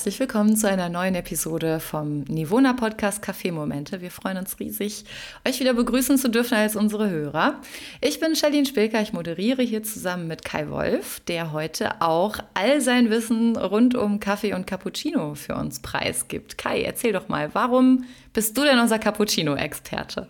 herzlich 0.00 0.18
willkommen 0.18 0.56
zu 0.56 0.66
einer 0.66 0.88
neuen 0.88 1.14
Episode 1.14 1.78
vom 1.78 2.20
Nivona 2.20 2.72
Podcast 2.72 3.22
Café 3.22 3.52
Momente. 3.52 4.00
Wir 4.00 4.10
freuen 4.10 4.38
uns 4.38 4.58
riesig, 4.58 5.04
euch 5.46 5.60
wieder 5.60 5.74
begrüßen 5.74 6.16
zu 6.16 6.30
dürfen 6.30 6.54
als 6.54 6.74
unsere 6.74 7.10
Hörer. 7.10 7.60
Ich 8.00 8.18
bin 8.18 8.34
Charlene 8.34 8.64
Spilker, 8.64 9.02
ich 9.02 9.12
moderiere 9.12 9.60
hier 9.60 9.82
zusammen 9.82 10.26
mit 10.26 10.42
Kai 10.42 10.70
Wolf, 10.70 11.20
der 11.28 11.52
heute 11.52 12.00
auch 12.00 12.38
all 12.54 12.80
sein 12.80 13.10
Wissen 13.10 13.58
rund 13.58 13.94
um 13.94 14.20
Kaffee 14.20 14.54
und 14.54 14.66
Cappuccino 14.66 15.34
für 15.34 15.54
uns 15.54 15.80
preisgibt. 15.80 16.56
Kai, 16.56 16.80
erzähl 16.80 17.12
doch 17.12 17.28
mal, 17.28 17.50
warum 17.52 18.06
bist 18.32 18.56
du 18.56 18.62
denn 18.64 18.78
unser 18.78 18.98
Cappuccino-Experte? 18.98 20.28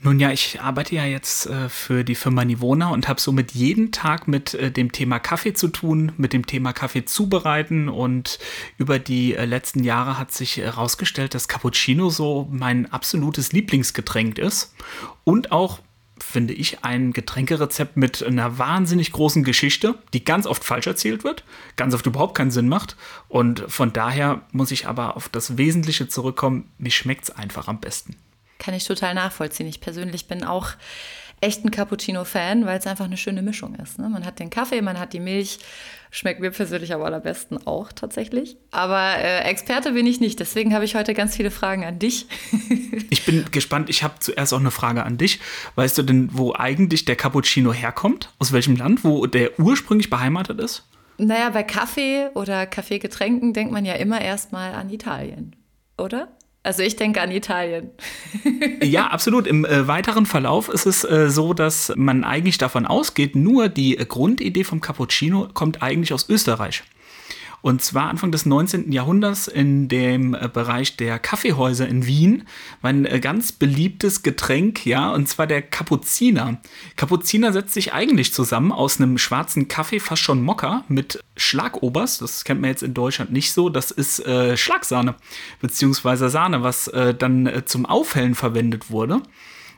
Nun 0.00 0.20
ja, 0.20 0.30
ich 0.30 0.60
arbeite 0.60 0.94
ja 0.94 1.04
jetzt 1.04 1.46
äh, 1.46 1.68
für 1.68 2.04
die 2.04 2.14
Firma 2.14 2.44
Nivona 2.44 2.90
und 2.90 3.08
habe 3.08 3.20
somit 3.20 3.52
jeden 3.52 3.90
Tag 3.90 4.28
mit 4.28 4.54
äh, 4.54 4.70
dem 4.70 4.92
Thema 4.92 5.18
Kaffee 5.18 5.54
zu 5.54 5.68
tun, 5.68 6.12
mit 6.16 6.32
dem 6.32 6.46
Thema 6.46 6.72
Kaffee 6.72 7.04
zubereiten. 7.04 7.88
Und 7.88 8.38
über 8.76 9.00
die 9.00 9.34
äh, 9.34 9.44
letzten 9.44 9.82
Jahre 9.82 10.16
hat 10.16 10.30
sich 10.30 10.58
herausgestellt, 10.58 11.34
dass 11.34 11.48
Cappuccino 11.48 12.10
so 12.10 12.48
mein 12.50 12.90
absolutes 12.92 13.52
Lieblingsgetränk 13.52 14.38
ist 14.38 14.74
und 15.24 15.50
auch 15.50 15.80
finde 16.22 16.52
ich 16.52 16.84
ein 16.84 17.12
Getränkerezept 17.12 17.96
mit 17.96 18.22
einer 18.22 18.58
wahnsinnig 18.58 19.12
großen 19.12 19.44
Geschichte, 19.44 19.94
die 20.12 20.24
ganz 20.24 20.46
oft 20.46 20.64
falsch 20.64 20.86
erzählt 20.86 21.24
wird, 21.24 21.44
ganz 21.76 21.94
oft 21.94 22.06
überhaupt 22.06 22.36
keinen 22.36 22.50
Sinn 22.50 22.68
macht. 22.68 22.96
Und 23.28 23.64
von 23.68 23.92
daher 23.92 24.42
muss 24.52 24.70
ich 24.70 24.86
aber 24.86 25.16
auf 25.16 25.28
das 25.28 25.58
Wesentliche 25.58 26.08
zurückkommen, 26.08 26.70
mir 26.78 26.90
schmeckt 26.90 27.24
es 27.24 27.30
einfach 27.30 27.68
am 27.68 27.80
besten. 27.80 28.16
Kann 28.58 28.74
ich 28.74 28.84
total 28.84 29.14
nachvollziehen. 29.14 29.66
Ich 29.66 29.80
persönlich 29.80 30.26
bin 30.26 30.44
auch 30.44 30.72
echt 31.40 31.64
ein 31.64 31.70
Cappuccino-Fan, 31.70 32.66
weil 32.66 32.78
es 32.78 32.86
einfach 32.86 33.04
eine 33.04 33.16
schöne 33.16 33.42
Mischung 33.42 33.74
ist. 33.76 33.98
Ne? 33.98 34.08
Man 34.08 34.24
hat 34.24 34.40
den 34.40 34.50
Kaffee, 34.50 34.82
man 34.82 34.98
hat 34.98 35.12
die 35.12 35.20
Milch. 35.20 35.58
Schmeckt 36.10 36.40
mir 36.40 36.50
persönlich 36.50 36.94
am 36.94 37.02
allerbesten 37.02 37.66
auch 37.66 37.92
tatsächlich. 37.92 38.56
Aber 38.70 39.18
äh, 39.18 39.40
Experte 39.42 39.92
bin 39.92 40.06
ich 40.06 40.20
nicht, 40.20 40.40
deswegen 40.40 40.74
habe 40.74 40.86
ich 40.86 40.94
heute 40.94 41.12
ganz 41.12 41.36
viele 41.36 41.50
Fragen 41.50 41.84
an 41.84 41.98
dich. 41.98 42.26
ich 43.10 43.26
bin 43.26 43.44
gespannt. 43.50 43.90
Ich 43.90 44.02
habe 44.02 44.14
zuerst 44.18 44.54
auch 44.54 44.60
eine 44.60 44.70
Frage 44.70 45.04
an 45.04 45.18
dich. 45.18 45.38
Weißt 45.74 45.98
du 45.98 46.02
denn, 46.02 46.30
wo 46.32 46.54
eigentlich 46.54 47.04
der 47.04 47.16
Cappuccino 47.16 47.74
herkommt? 47.74 48.32
Aus 48.38 48.52
welchem 48.52 48.76
Land? 48.76 49.04
Wo 49.04 49.26
der 49.26 49.60
ursprünglich 49.60 50.08
beheimatet 50.08 50.58
ist? 50.60 50.84
Naja, 51.18 51.50
bei 51.50 51.62
Kaffee 51.62 52.28
oder 52.34 52.66
Kaffeegetränken 52.66 53.52
denkt 53.52 53.72
man 53.72 53.84
ja 53.84 53.94
immer 53.94 54.20
erstmal 54.20 54.72
an 54.74 54.88
Italien, 54.88 55.56
oder? 55.98 56.28
Also 56.62 56.82
ich 56.82 56.96
denke 56.96 57.20
an 57.20 57.30
Italien. 57.30 57.90
ja, 58.82 59.06
absolut. 59.06 59.46
Im 59.46 59.64
äh, 59.64 59.86
weiteren 59.86 60.26
Verlauf 60.26 60.68
ist 60.68 60.86
es 60.86 61.04
äh, 61.04 61.30
so, 61.30 61.54
dass 61.54 61.92
man 61.96 62.24
eigentlich 62.24 62.58
davon 62.58 62.84
ausgeht, 62.84 63.36
nur 63.36 63.68
die 63.68 63.96
äh, 63.96 64.04
Grundidee 64.04 64.64
vom 64.64 64.80
Cappuccino 64.80 65.48
kommt 65.54 65.82
eigentlich 65.82 66.12
aus 66.12 66.28
Österreich. 66.28 66.82
Und 67.60 67.82
zwar 67.82 68.08
Anfang 68.08 68.30
des 68.30 68.46
19. 68.46 68.92
Jahrhunderts 68.92 69.48
in 69.48 69.88
dem 69.88 70.34
äh, 70.34 70.48
Bereich 70.52 70.96
der 70.96 71.18
Kaffeehäuser 71.18 71.88
in 71.88 72.06
Wien 72.06 72.44
war 72.82 72.90
ein 72.90 73.04
äh, 73.04 73.18
ganz 73.20 73.52
beliebtes 73.52 74.22
Getränk, 74.22 74.86
ja, 74.86 75.12
und 75.12 75.28
zwar 75.28 75.46
der 75.46 75.62
Kapuziner. 75.62 76.60
Kapuziner 76.96 77.52
setzt 77.52 77.74
sich 77.74 77.92
eigentlich 77.92 78.32
zusammen 78.32 78.70
aus 78.70 79.00
einem 79.00 79.18
schwarzen 79.18 79.66
Kaffee, 79.66 79.98
fast 80.00 80.22
schon 80.22 80.42
Mokka, 80.42 80.84
mit 80.88 81.22
Schlagobers. 81.36 82.18
Das 82.18 82.44
kennt 82.44 82.60
man 82.60 82.70
jetzt 82.70 82.82
in 82.82 82.94
Deutschland 82.94 83.32
nicht 83.32 83.52
so. 83.52 83.68
Das 83.68 83.90
ist 83.90 84.24
äh, 84.24 84.56
Schlagsahne, 84.56 85.16
beziehungsweise 85.60 86.28
Sahne, 86.28 86.62
was 86.62 86.88
äh, 86.88 87.14
dann 87.14 87.46
äh, 87.46 87.64
zum 87.64 87.86
Aufhellen 87.86 88.34
verwendet 88.34 88.90
wurde. 88.90 89.22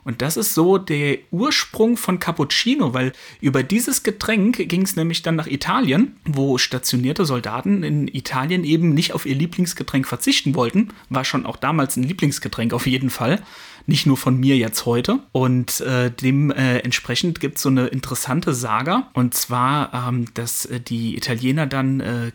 Und 0.05 0.23
das 0.23 0.37
ist 0.37 0.55
so 0.55 0.79
der 0.79 1.19
Ursprung 1.31 1.97
von 1.97 2.19
Cappuccino, 2.19 2.95
weil 2.95 3.13
über 3.41 3.63
dieses 3.63 4.03
Getränk 4.03 4.69
ging 4.69 4.83
es 4.83 4.97
nämlich 4.97 5.23
dann 5.23 5.37
nach 5.37 5.47
Italien, 5.47 6.17
wo 6.25 6.59
stationierte 6.59 7.25
Soldaten 7.25 7.83
in 7.83 8.09
Italien 8.09 8.65
eben 8.65 8.95
nicht 8.95 9.13
auf 9.13 9.27
ihr 9.27 9.35
Lieblingsgetränk 9.35 10.07
verzichten 10.07 10.55
wollten. 10.55 10.89
War 11.09 11.25
schon 11.25 11.47
auch 11.47 11.57
damals 11.57 11.97
ein 11.97 12.03
Lieblingsgetränk 12.03 12.73
auf 12.73 12.87
jeden 12.87 13.11
Fall. 13.11 13.43
Nicht 13.87 14.07
nur 14.07 14.17
von 14.17 14.39
mir 14.39 14.57
jetzt 14.57 14.87
heute. 14.87 15.21
Und 15.33 15.81
äh, 15.81 16.11
dementsprechend 16.11 17.39
äh, 17.39 17.41
gibt 17.41 17.57
es 17.57 17.63
so 17.63 17.69
eine 17.69 17.89
interessante 17.89 18.55
Saga. 18.55 19.09
Und 19.15 19.35
zwar, 19.35 19.93
ähm, 20.09 20.27
dass 20.35 20.67
äh, 20.67 20.81
die 20.81 21.17
Italiener 21.17 21.67
dann 21.67 22.01
äh, 22.01 22.31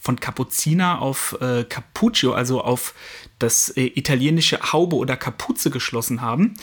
von 0.00 0.20
Cappuccina 0.20 0.98
auf 0.98 1.36
äh, 1.40 1.64
Cappuccio, 1.64 2.32
also 2.32 2.62
auf 2.62 2.94
das 3.38 3.70
äh, 3.70 3.86
italienische 3.94 4.72
Haube 4.72 4.96
oder 4.96 5.16
Kapuze 5.16 5.70
geschlossen 5.70 6.20
haben 6.20 6.54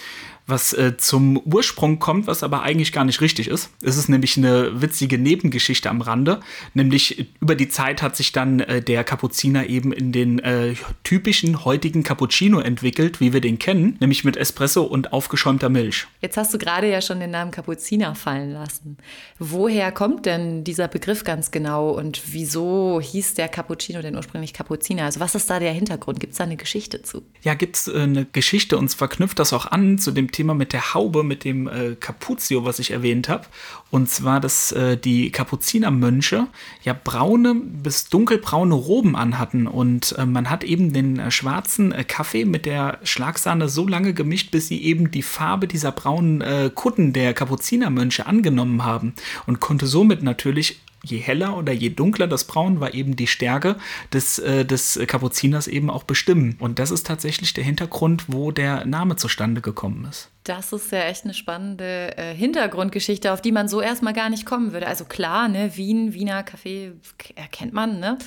was 0.48 0.74
äh, 0.74 0.98
zum 0.98 1.38
Ursprung 1.38 2.00
kommt, 2.00 2.28
was 2.28 2.44
aber 2.44 2.62
eigentlich 2.62 2.92
gar 2.92 3.04
nicht 3.04 3.22
richtig 3.22 3.48
ist. 3.48 3.72
Es 3.82 3.98
ist 3.98 4.10
nämlich 4.10 4.38
eine 4.38 4.82
witzige 4.82 5.18
Nebengeschichte 5.18 5.90
am 5.90 6.02
Rande. 6.02 6.40
Nämlich 6.74 7.28
über 7.42 7.56
die 7.56 7.70
Zeit 7.70 8.02
hat 8.02 8.16
sich 8.16 8.32
dann 8.32 8.60
äh, 8.60 8.82
der 8.82 9.04
Kapuziner 9.04 9.68
eben 9.68 9.92
in 9.92 10.12
den 10.12 10.40
äh, 10.40 10.76
typischen 11.04 11.66
heutigen 11.66 12.04
Cappuccino 12.04 12.60
entwickelt, 12.60 13.20
wie 13.20 13.34
wir 13.34 13.42
den 13.42 13.58
kennen, 13.58 13.98
nämlich 14.00 14.24
mit 14.24 14.38
Espresso 14.38 14.84
und 14.84 15.14
aufgeschäumter 15.14 15.70
Milch. 15.70 16.06
Jetzt 16.22 16.38
hast 16.38 16.54
du 16.54 16.58
gerade 16.58 16.90
ja 16.90 17.02
schon 17.02 17.20
den 17.20 17.32
Namen 17.32 17.52
Kapuziner 17.52 18.14
fallen 18.14 18.52
lassen. 18.52 18.98
Woher 19.40 19.92
kommt 19.92 20.26
denn 20.26 20.64
dieser 20.64 20.88
Begriff 20.88 21.24
ganz 21.24 21.52
genau 21.52 21.90
und 21.90 22.22
wieso 22.28 23.02
hieß 23.02 23.34
der 23.34 23.48
Cappuccino 23.48 24.02
denn 24.02 24.16
ursprünglich 24.16 24.54
Kapuziner? 24.54 25.06
Also 25.06 25.20
was 25.20 25.34
ist 25.34 25.50
da 25.50 25.60
der 25.60 25.74
Hintergrund? 25.74 26.20
Gibt 26.20 26.34
es 26.34 26.38
da 26.38 26.44
eine 26.44 26.58
Geschichte 26.58 27.02
zu? 27.02 27.24
Ja, 27.42 27.56
gibt 27.56 27.78
es 27.78 27.88
äh, 27.88 28.02
eine 28.02 28.26
Geschichte 28.26 28.78
und 28.78 28.90
zwar 28.90 29.08
knüpft 29.08 29.40
das 29.40 29.52
auch 29.52 29.66
an 29.66 29.98
zu 29.98 30.12
dem 30.12 30.32
Thema 30.36 30.54
mit 30.54 30.74
der 30.74 30.94
Haube, 30.94 31.24
mit 31.24 31.44
dem 31.44 31.68
äh, 31.68 31.96
Capuzio, 31.96 32.66
was 32.66 32.80
ich 32.80 32.92
erwähnt 32.92 33.30
habe. 33.30 33.46
Und 33.90 34.10
zwar, 34.10 34.40
dass 34.42 34.74
äh, 34.74 34.98
die 34.98 35.32
Kapuzinermönche 35.32 36.48
ja 36.84 36.94
braune 36.94 37.56
bis 37.56 38.10
dunkelbraune 38.10 38.76
Roben 38.76 39.16
anhatten. 39.16 39.68
Und 39.68 40.16
äh, 40.18 40.26
man 40.26 40.50
hat 40.50 40.64
eben 40.64 40.92
den 40.92 41.18
äh, 41.18 41.32
schwarzen 41.32 41.92
äh, 41.94 42.04
Kaffee 42.04 42.46
mit 42.46 42.66
der 42.66 43.00
Schlagsahne 43.04 43.70
so 43.70 43.88
lange 43.88 44.14
gemischt, 44.14 44.52
bis 44.52 44.68
sie 44.68 44.84
eben 44.84 45.12
die 45.12 45.22
Farbe 45.22 45.68
dieser 45.68 45.94
braunen 45.94 46.42
äh, 46.42 46.70
Kutten 46.74 47.14
der 47.14 47.34
Kapuzinermönche 47.34 48.26
angenommen 48.26 48.84
haben. 48.84 49.14
Und 49.46 49.62
konnte 49.62 49.88
somit 49.88 50.24
natürlich 50.24 50.82
je 51.06 51.18
heller 51.18 51.58
oder 51.58 51.72
je 51.72 51.90
dunkler 51.90 52.28
das 52.28 52.46
Braun 52.46 52.80
war 52.80 52.94
eben 52.94 53.16
die 53.16 53.28
Stärke 53.28 53.78
des, 54.12 54.40
äh, 54.40 54.66
des 54.66 55.00
Kapuziners 55.08 55.68
eben 55.68 55.90
auch 55.90 56.04
bestimmen. 56.04 56.58
Und 56.60 56.80
das 56.80 56.92
ist 56.92 57.06
tatsächlich 57.06 57.54
der 57.54 57.64
Hintergrund, 57.64 58.26
wo 58.28 58.52
der 58.52 58.86
Name 58.86 59.16
zustande 59.16 59.62
gekommen 59.62 60.06
ist. 60.10 60.32
Das 60.44 60.74
ist 60.74 60.92
ja 60.92 61.04
echt 61.04 61.24
eine 61.24 61.34
spannende 61.34 62.18
äh, 62.18 62.34
Hintergrundgeschichte, 62.34 63.32
auf 63.32 63.42
die 63.42 63.52
man 63.52 63.68
so 63.68 63.82
erstmal 63.82 64.14
gar 64.14 64.30
nicht 64.30 64.46
kommen 64.46 64.74
würde. 64.74 64.88
Also 64.88 65.06
klar, 65.06 65.48
ne, 65.48 65.76
Wien, 65.76 66.14
Wiener 66.14 66.44
Kaffee 66.44 66.94
erkennt 67.36 67.74
man, 67.74 68.00
ne? 68.00 68.18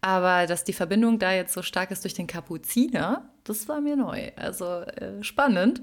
Aber 0.00 0.46
dass 0.46 0.64
die 0.64 0.74
Verbindung 0.74 1.18
da 1.18 1.32
jetzt 1.32 1.54
so 1.54 1.62
stark 1.62 1.90
ist 1.90 2.04
durch 2.04 2.12
den 2.12 2.26
Kapuziner, 2.26 3.30
das 3.44 3.68
war 3.68 3.80
mir 3.80 3.96
neu. 3.96 4.32
Also 4.36 4.80
äh, 4.80 5.22
spannend. 5.22 5.80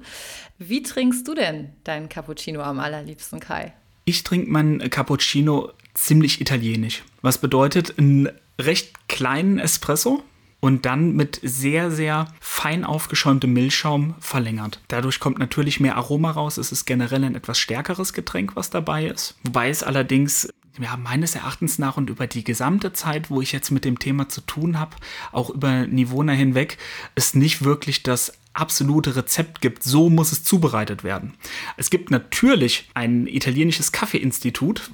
Wie 0.59 0.83
trinkst 0.83 1.27
du 1.27 1.33
denn 1.33 1.73
deinen 1.83 2.07
Cappuccino 2.07 2.61
am 2.61 2.79
allerliebsten, 2.79 3.39
Kai? 3.39 3.73
Ich 4.05 4.23
trinke 4.23 4.51
meinen 4.51 4.91
Cappuccino 4.91 5.71
ziemlich 5.93 6.41
italienisch. 6.41 7.03
Was 7.21 7.39
bedeutet 7.39 7.97
einen 7.97 8.29
recht 8.59 9.07
kleinen 9.07 9.59
Espresso 9.59 10.23
und 10.61 10.85
dann 10.85 11.15
mit 11.15 11.39
sehr, 11.43 11.91
sehr 11.91 12.27
fein 12.39 12.85
aufgeschäumtem 12.85 13.51
Milchschaum 13.51 14.13
verlängert. 14.19 14.79
Dadurch 14.87 15.19
kommt 15.19 15.39
natürlich 15.39 15.79
mehr 15.79 15.97
Aroma 15.97 16.31
raus. 16.31 16.57
Es 16.57 16.71
ist 16.71 16.85
generell 16.85 17.23
ein 17.23 17.35
etwas 17.35 17.57
stärkeres 17.57 18.13
Getränk, 18.13 18.55
was 18.55 18.69
dabei 18.69 19.07
ist. 19.07 19.35
Wobei 19.43 19.69
es 19.69 19.81
allerdings 19.81 20.47
ja, 20.79 20.95
meines 20.97 21.35
Erachtens 21.35 21.79
nach 21.79 21.97
und 21.97 22.09
über 22.09 22.27
die 22.27 22.43
gesamte 22.43 22.93
Zeit, 22.93 23.29
wo 23.29 23.41
ich 23.41 23.51
jetzt 23.51 23.71
mit 23.71 23.83
dem 23.83 23.99
Thema 23.99 24.29
zu 24.29 24.41
tun 24.41 24.79
habe, 24.79 24.95
auch 25.31 25.49
über 25.49 25.87
Nivona 25.87 26.31
hinweg, 26.33 26.77
es 27.15 27.33
nicht 27.33 27.63
wirklich 27.63 28.03
das 28.03 28.33
absolute 28.53 29.15
Rezept 29.15 29.61
gibt, 29.61 29.83
so 29.83 30.09
muss 30.09 30.31
es 30.31 30.43
zubereitet 30.43 31.03
werden. 31.03 31.33
Es 31.75 31.89
gibt 31.89 32.11
natürlich 32.11 32.89
ein 32.93 33.27
italienisches 33.27 33.91
Kaffeeinstitut, 33.91 34.91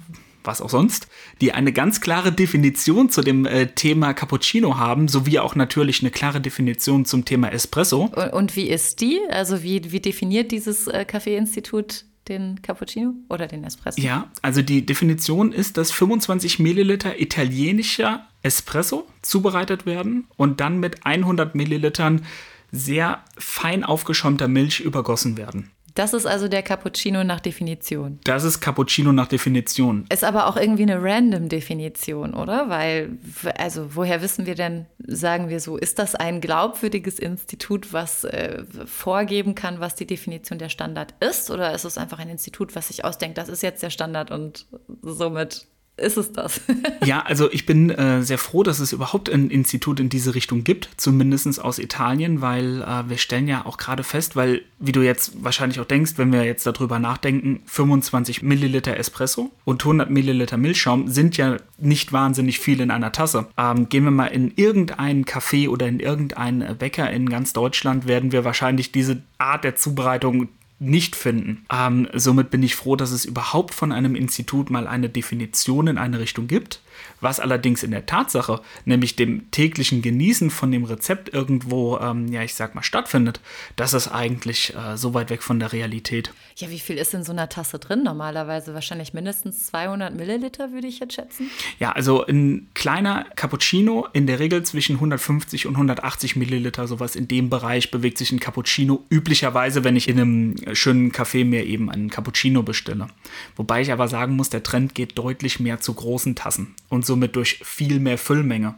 was 0.47 0.61
auch 0.61 0.69
sonst, 0.69 1.07
die 1.41 1.51
eine 1.51 1.71
ganz 1.71 2.01
klare 2.01 2.31
Definition 2.31 3.09
zu 3.09 3.21
dem 3.21 3.45
äh, 3.45 3.67
Thema 3.67 4.13
Cappuccino 4.13 4.77
haben, 4.77 5.07
sowie 5.07 5.39
auch 5.39 5.55
natürlich 5.55 6.01
eine 6.01 6.11
klare 6.11 6.41
Definition 6.41 7.05
zum 7.05 7.25
Thema 7.25 7.51
Espresso. 7.51 8.09
Und, 8.15 8.33
und 8.33 8.55
wie 8.55 8.69
ist 8.69 9.01
die? 9.01 9.19
Also 9.29 9.61
wie, 9.61 9.91
wie 9.91 9.99
definiert 9.99 10.51
dieses 10.51 10.87
äh, 10.87 11.05
Kaffeeinstitut 11.05 12.05
den 12.27 12.61
Cappuccino 12.61 13.13
oder 13.29 13.47
den 13.47 13.63
Espresso? 13.63 14.01
Ja, 14.01 14.31
also 14.41 14.61
die 14.61 14.85
Definition 14.85 15.51
ist, 15.51 15.77
dass 15.77 15.91
25 15.91 16.59
Milliliter 16.59 17.19
italienischer 17.19 18.27
Espresso 18.41 19.07
zubereitet 19.21 19.85
werden 19.85 20.27
und 20.35 20.59
dann 20.59 20.79
mit 20.79 21.05
100 21.05 21.55
Millilitern 21.55 22.25
sehr 22.71 23.23
fein 23.37 23.83
aufgeschäumter 23.83 24.47
Milch 24.47 24.81
übergossen 24.81 25.37
werden. 25.37 25.71
Das 25.97 26.13
ist 26.13 26.27
also 26.27 26.47
der 26.47 26.61
Cappuccino 26.61 27.23
nach 27.23 27.39
Definition. 27.39 28.19
Das 28.23 28.43
ist 28.43 28.59
Cappuccino 28.59 29.11
nach 29.11 29.27
Definition. 29.27 30.05
Ist 30.13 30.23
aber 30.23 30.45
auch 30.45 30.55
irgendwie 30.55 30.83
eine 30.83 31.01
random 31.01 31.49
Definition, 31.49 32.35
oder? 32.35 32.69
Weil, 32.69 33.17
also 33.57 33.95
woher 33.95 34.21
wissen 34.21 34.45
wir 34.45 34.53
denn, 34.53 34.85
sagen 34.99 35.49
wir 35.49 35.59
so, 35.59 35.75
ist 35.75 35.97
das 35.97 36.13
ein 36.13 36.39
glaubwürdiges 36.39 37.17
Institut, 37.17 37.93
was 37.93 38.25
äh, 38.25 38.63
vorgeben 38.85 39.55
kann, 39.55 39.79
was 39.79 39.95
die 39.95 40.05
Definition 40.05 40.59
der 40.59 40.69
Standard 40.69 41.15
ist? 41.19 41.49
Oder 41.49 41.73
ist 41.73 41.83
es 41.83 41.97
einfach 41.97 42.19
ein 42.19 42.29
Institut, 42.29 42.75
was 42.75 42.89
sich 42.89 43.03
ausdenkt, 43.03 43.39
das 43.39 43.49
ist 43.49 43.63
jetzt 43.63 43.81
der 43.81 43.89
Standard 43.89 44.29
und 44.29 44.67
somit 45.01 45.65
ist 45.97 46.17
es 46.17 46.31
das. 46.31 46.61
ja, 47.05 47.21
also 47.21 47.51
ich 47.51 47.65
bin 47.65 47.89
äh, 47.89 48.21
sehr 48.21 48.37
froh, 48.37 48.63
dass 48.63 48.79
es 48.79 48.93
überhaupt 48.93 49.29
ein 49.29 49.49
Institut 49.49 49.99
in 49.99 50.09
diese 50.09 50.35
Richtung 50.35 50.63
gibt, 50.63 50.89
zumindest 50.97 51.61
aus 51.61 51.79
Italien, 51.79 52.41
weil 52.41 52.81
äh, 52.81 53.09
wir 53.09 53.17
stellen 53.17 53.47
ja 53.47 53.65
auch 53.65 53.77
gerade 53.77 54.03
fest, 54.03 54.35
weil, 54.35 54.61
wie 54.79 54.91
du 54.91 55.01
jetzt 55.01 55.43
wahrscheinlich 55.43 55.79
auch 55.79 55.85
denkst, 55.85 56.13
wenn 56.17 56.31
wir 56.31 56.43
jetzt 56.43 56.65
darüber 56.65 56.99
nachdenken, 56.99 57.61
25 57.65 58.41
Milliliter 58.43 58.97
Espresso 58.97 59.51
und 59.65 59.81
100 59.83 60.09
Milliliter 60.09 60.57
Milchschaum 60.57 61.07
sind 61.07 61.37
ja 61.37 61.57
nicht 61.77 62.13
wahnsinnig 62.13 62.59
viel 62.59 62.81
in 62.81 62.91
einer 62.91 63.11
Tasse. 63.11 63.47
Ähm, 63.57 63.89
gehen 63.89 64.03
wir 64.03 64.11
mal 64.11 64.27
in 64.27 64.51
irgendeinen 64.55 65.25
Café 65.25 65.69
oder 65.69 65.87
in 65.87 65.99
irgendeinen 65.99 66.77
Bäcker 66.77 67.09
in 67.11 67.29
ganz 67.29 67.53
Deutschland, 67.53 68.07
werden 68.07 68.31
wir 68.31 68.43
wahrscheinlich 68.45 68.91
diese 68.91 69.21
Art 69.37 69.63
der 69.63 69.75
Zubereitung 69.75 70.49
nicht 70.79 71.15
finden. 71.15 71.65
Ähm, 71.71 72.07
somit 72.13 72.51
bin 72.51 72.61
ich 72.63 72.75
froh, 72.75 72.95
dass 72.95 73.11
es 73.11 73.25
überhaupt 73.25 73.73
von 73.73 73.91
einem 73.91 74.15
Institut 74.15 74.69
mal 74.69 74.87
eine 74.87 75.09
Definition 75.09 75.87
in 75.87 75.97
eine 75.97 76.19
Richtung 76.19 76.47
gibt. 76.47 76.81
Was 77.19 77.39
allerdings 77.39 77.83
in 77.83 77.91
der 77.91 78.05
Tatsache, 78.05 78.61
nämlich 78.85 79.15
dem 79.15 79.49
täglichen 79.51 80.01
Genießen 80.01 80.49
von 80.49 80.71
dem 80.71 80.83
Rezept 80.83 81.33
irgendwo, 81.33 81.97
ähm, 81.97 82.27
ja, 82.31 82.43
ich 82.43 82.53
sag 82.53 82.75
mal, 82.75 82.83
stattfindet, 82.83 83.39
das 83.75 83.93
ist 83.93 84.07
eigentlich 84.07 84.75
äh, 84.75 84.97
so 84.97 85.13
weit 85.13 85.29
weg 85.29 85.41
von 85.41 85.59
der 85.59 85.73
Realität. 85.73 86.31
Ja, 86.57 86.69
wie 86.69 86.79
viel 86.79 86.97
ist 86.97 87.13
in 87.13 87.23
so 87.23 87.31
einer 87.31 87.49
Tasse 87.49 87.79
drin 87.79 88.03
normalerweise? 88.03 88.73
Wahrscheinlich 88.73 89.13
mindestens 89.13 89.67
200 89.67 90.15
Milliliter, 90.15 90.71
würde 90.71 90.87
ich 90.87 90.99
jetzt 90.99 91.13
schätzen. 91.13 91.49
Ja, 91.79 91.91
also 91.91 92.25
ein 92.25 92.67
kleiner 92.73 93.25
Cappuccino 93.35 94.07
in 94.13 94.27
der 94.27 94.39
Regel 94.39 94.63
zwischen 94.63 94.95
150 94.95 95.67
und 95.67 95.75
180 95.75 96.35
Milliliter, 96.35 96.87
sowas 96.87 97.15
in 97.15 97.27
dem 97.27 97.49
Bereich 97.49 97.91
bewegt 97.91 98.17
sich 98.17 98.31
ein 98.31 98.39
Cappuccino 98.39 99.03
üblicherweise, 99.09 99.83
wenn 99.83 99.95
ich 99.95 100.07
in 100.07 100.19
einem 100.19 100.55
schönen 100.73 101.11
Café 101.11 101.45
mir 101.45 101.65
eben 101.65 101.89
einen 101.89 102.09
Cappuccino 102.09 102.63
bestelle. 102.63 103.07
Wobei 103.55 103.81
ich 103.81 103.91
aber 103.91 104.07
sagen 104.07 104.35
muss, 104.35 104.49
der 104.49 104.63
Trend 104.63 104.95
geht 104.95 105.17
deutlich 105.17 105.59
mehr 105.59 105.79
zu 105.79 105.93
großen 105.93 106.35
Tassen 106.35 106.75
und 106.89 107.05
somit 107.07 107.35
durch 107.35 107.59
viel 107.63 107.99
mehr 107.99 108.17
Füllmenge. 108.17 108.75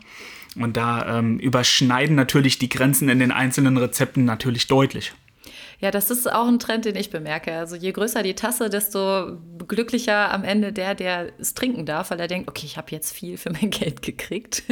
Und 0.55 0.77
da 0.77 1.19
ähm, 1.19 1.39
überschneiden 1.39 2.15
natürlich 2.15 2.57
die 2.59 2.69
Grenzen 2.69 3.09
in 3.09 3.19
den 3.19 3.31
einzelnen 3.31 3.77
Rezepten 3.77 4.25
natürlich 4.25 4.67
deutlich. 4.67 5.13
Ja, 5.81 5.91
das 5.91 6.11
ist 6.11 6.29
auch 6.29 6.47
ein 6.47 6.59
Trend, 6.59 6.83
den 6.83 6.97
ich 6.97 7.09
bemerke. 7.09 7.53
Also 7.53 7.77
je 7.77 7.93
größer 7.93 8.21
die 8.21 8.33
Tasse, 8.33 8.69
desto 8.69 9.37
glücklicher 9.65 10.31
am 10.31 10.43
Ende 10.43 10.73
der, 10.73 10.93
der 10.93 11.31
es 11.39 11.53
trinken 11.53 11.85
darf, 11.85 12.11
weil 12.11 12.19
er 12.19 12.27
denkt, 12.27 12.49
okay, 12.49 12.65
ich 12.65 12.75
habe 12.75 12.91
jetzt 12.91 13.13
viel 13.13 13.37
für 13.37 13.49
mein 13.49 13.69
Geld 13.69 14.01
gekriegt. 14.01 14.63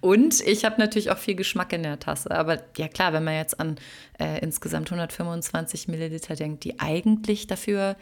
Und 0.00 0.40
ich 0.46 0.64
habe 0.64 0.76
natürlich 0.78 1.10
auch 1.10 1.18
viel 1.18 1.34
Geschmack 1.34 1.72
in 1.72 1.82
der 1.82 1.98
Tasse. 1.98 2.30
Aber 2.30 2.62
ja 2.76 2.86
klar, 2.86 3.12
wenn 3.12 3.24
man 3.24 3.34
jetzt 3.34 3.58
an 3.58 3.76
äh, 4.20 4.38
insgesamt 4.40 4.92
125 4.92 5.88
Milliliter 5.88 6.36
denkt, 6.36 6.62
die 6.62 6.78
eigentlich 6.78 7.48
dafür 7.48 7.96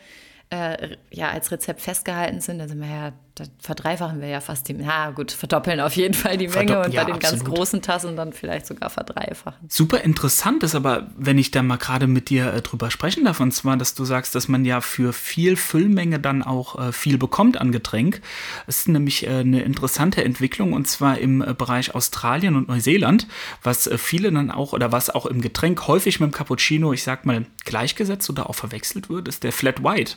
äh, 0.51 0.97
ja 1.11 1.31
als 1.31 1.51
Rezept 1.51 1.81
festgehalten 1.81 2.43
sind, 2.43 2.59
dann 2.59 2.69
sind 2.69 2.81
wir 2.81 2.89
ja 2.89 3.13
da 3.38 3.44
verdreifachen 3.61 4.20
wir 4.20 4.29
ja 4.29 4.40
fast 4.40 4.69
die, 4.69 4.75
na 4.75 5.11
gut, 5.11 5.32
verdoppeln 5.32 5.81
auf 5.81 5.94
jeden 5.94 6.14
Fall 6.14 6.37
die 6.37 6.49
Menge 6.49 6.81
und 6.81 6.93
ja, 6.93 7.02
bei 7.02 7.06
den 7.06 7.17
absolut. 7.17 7.44
ganz 7.44 7.44
großen 7.44 7.82
Tassen 7.82 8.17
dann 8.17 8.32
vielleicht 8.32 8.67
sogar 8.67 8.90
verdreifachen. 8.90 9.69
Super 9.69 10.00
interessant 10.02 10.62
ist 10.62 10.75
aber, 10.75 11.08
wenn 11.17 11.38
ich 11.38 11.50
da 11.50 11.62
mal 11.62 11.76
gerade 11.76 12.06
mit 12.06 12.31
dir 12.31 12.52
äh, 12.52 12.62
drüber 12.62 12.90
sprechen 12.90 13.25
darf, 13.25 13.40
und 13.40 13.52
zwar, 13.52 13.76
dass 13.76 13.94
du 13.94 14.05
sagst, 14.05 14.35
dass 14.35 14.49
man 14.49 14.64
ja 14.64 14.81
für 14.81 15.12
viel 15.12 15.56
Füllmenge 15.56 16.19
dann 16.19 16.43
auch 16.43 16.79
äh, 16.79 16.93
viel 16.93 17.19
bekommt 17.19 17.61
an 17.61 17.73
Getränk. 17.73 18.20
Es 18.67 18.81
ist 18.81 18.88
nämlich 18.88 19.26
äh, 19.26 19.31
eine 19.31 19.62
interessante 19.62 20.25
Entwicklung 20.25 20.73
und 20.73 20.88
zwar 20.88 21.19
im 21.19 21.43
äh, 21.43 21.55
Bereich 21.55 21.94
Australien 21.94 22.56
und 22.56 22.69
Neuseeland, 22.69 23.26
was 23.62 23.87
äh, 23.87 23.99
viele 23.99 24.32
dann 24.32 24.50
auch 24.50 24.73
oder 24.73 24.93
was 24.93 25.11
auch 25.11 25.26
im 25.26 25.40
Getränk 25.40 25.87
häufig 25.87 26.20
mit 26.20 26.31
dem 26.31 26.32
Cappuccino, 26.32 26.93
ich 26.93 27.02
sag 27.02 27.26
mal, 27.26 27.46
gleichgesetzt 27.64 28.29
oder 28.31 28.49
auch 28.49 28.55
verwechselt 28.55 29.11
wird, 29.11 29.29
ist 29.29 29.44
der 29.44 29.52
Flat 29.52 29.85
White, 29.85 30.17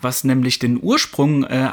was 0.00 0.24
nämlich 0.24 0.58
den 0.58 0.82
Ursprung 0.82 1.44
äh, 1.44 1.70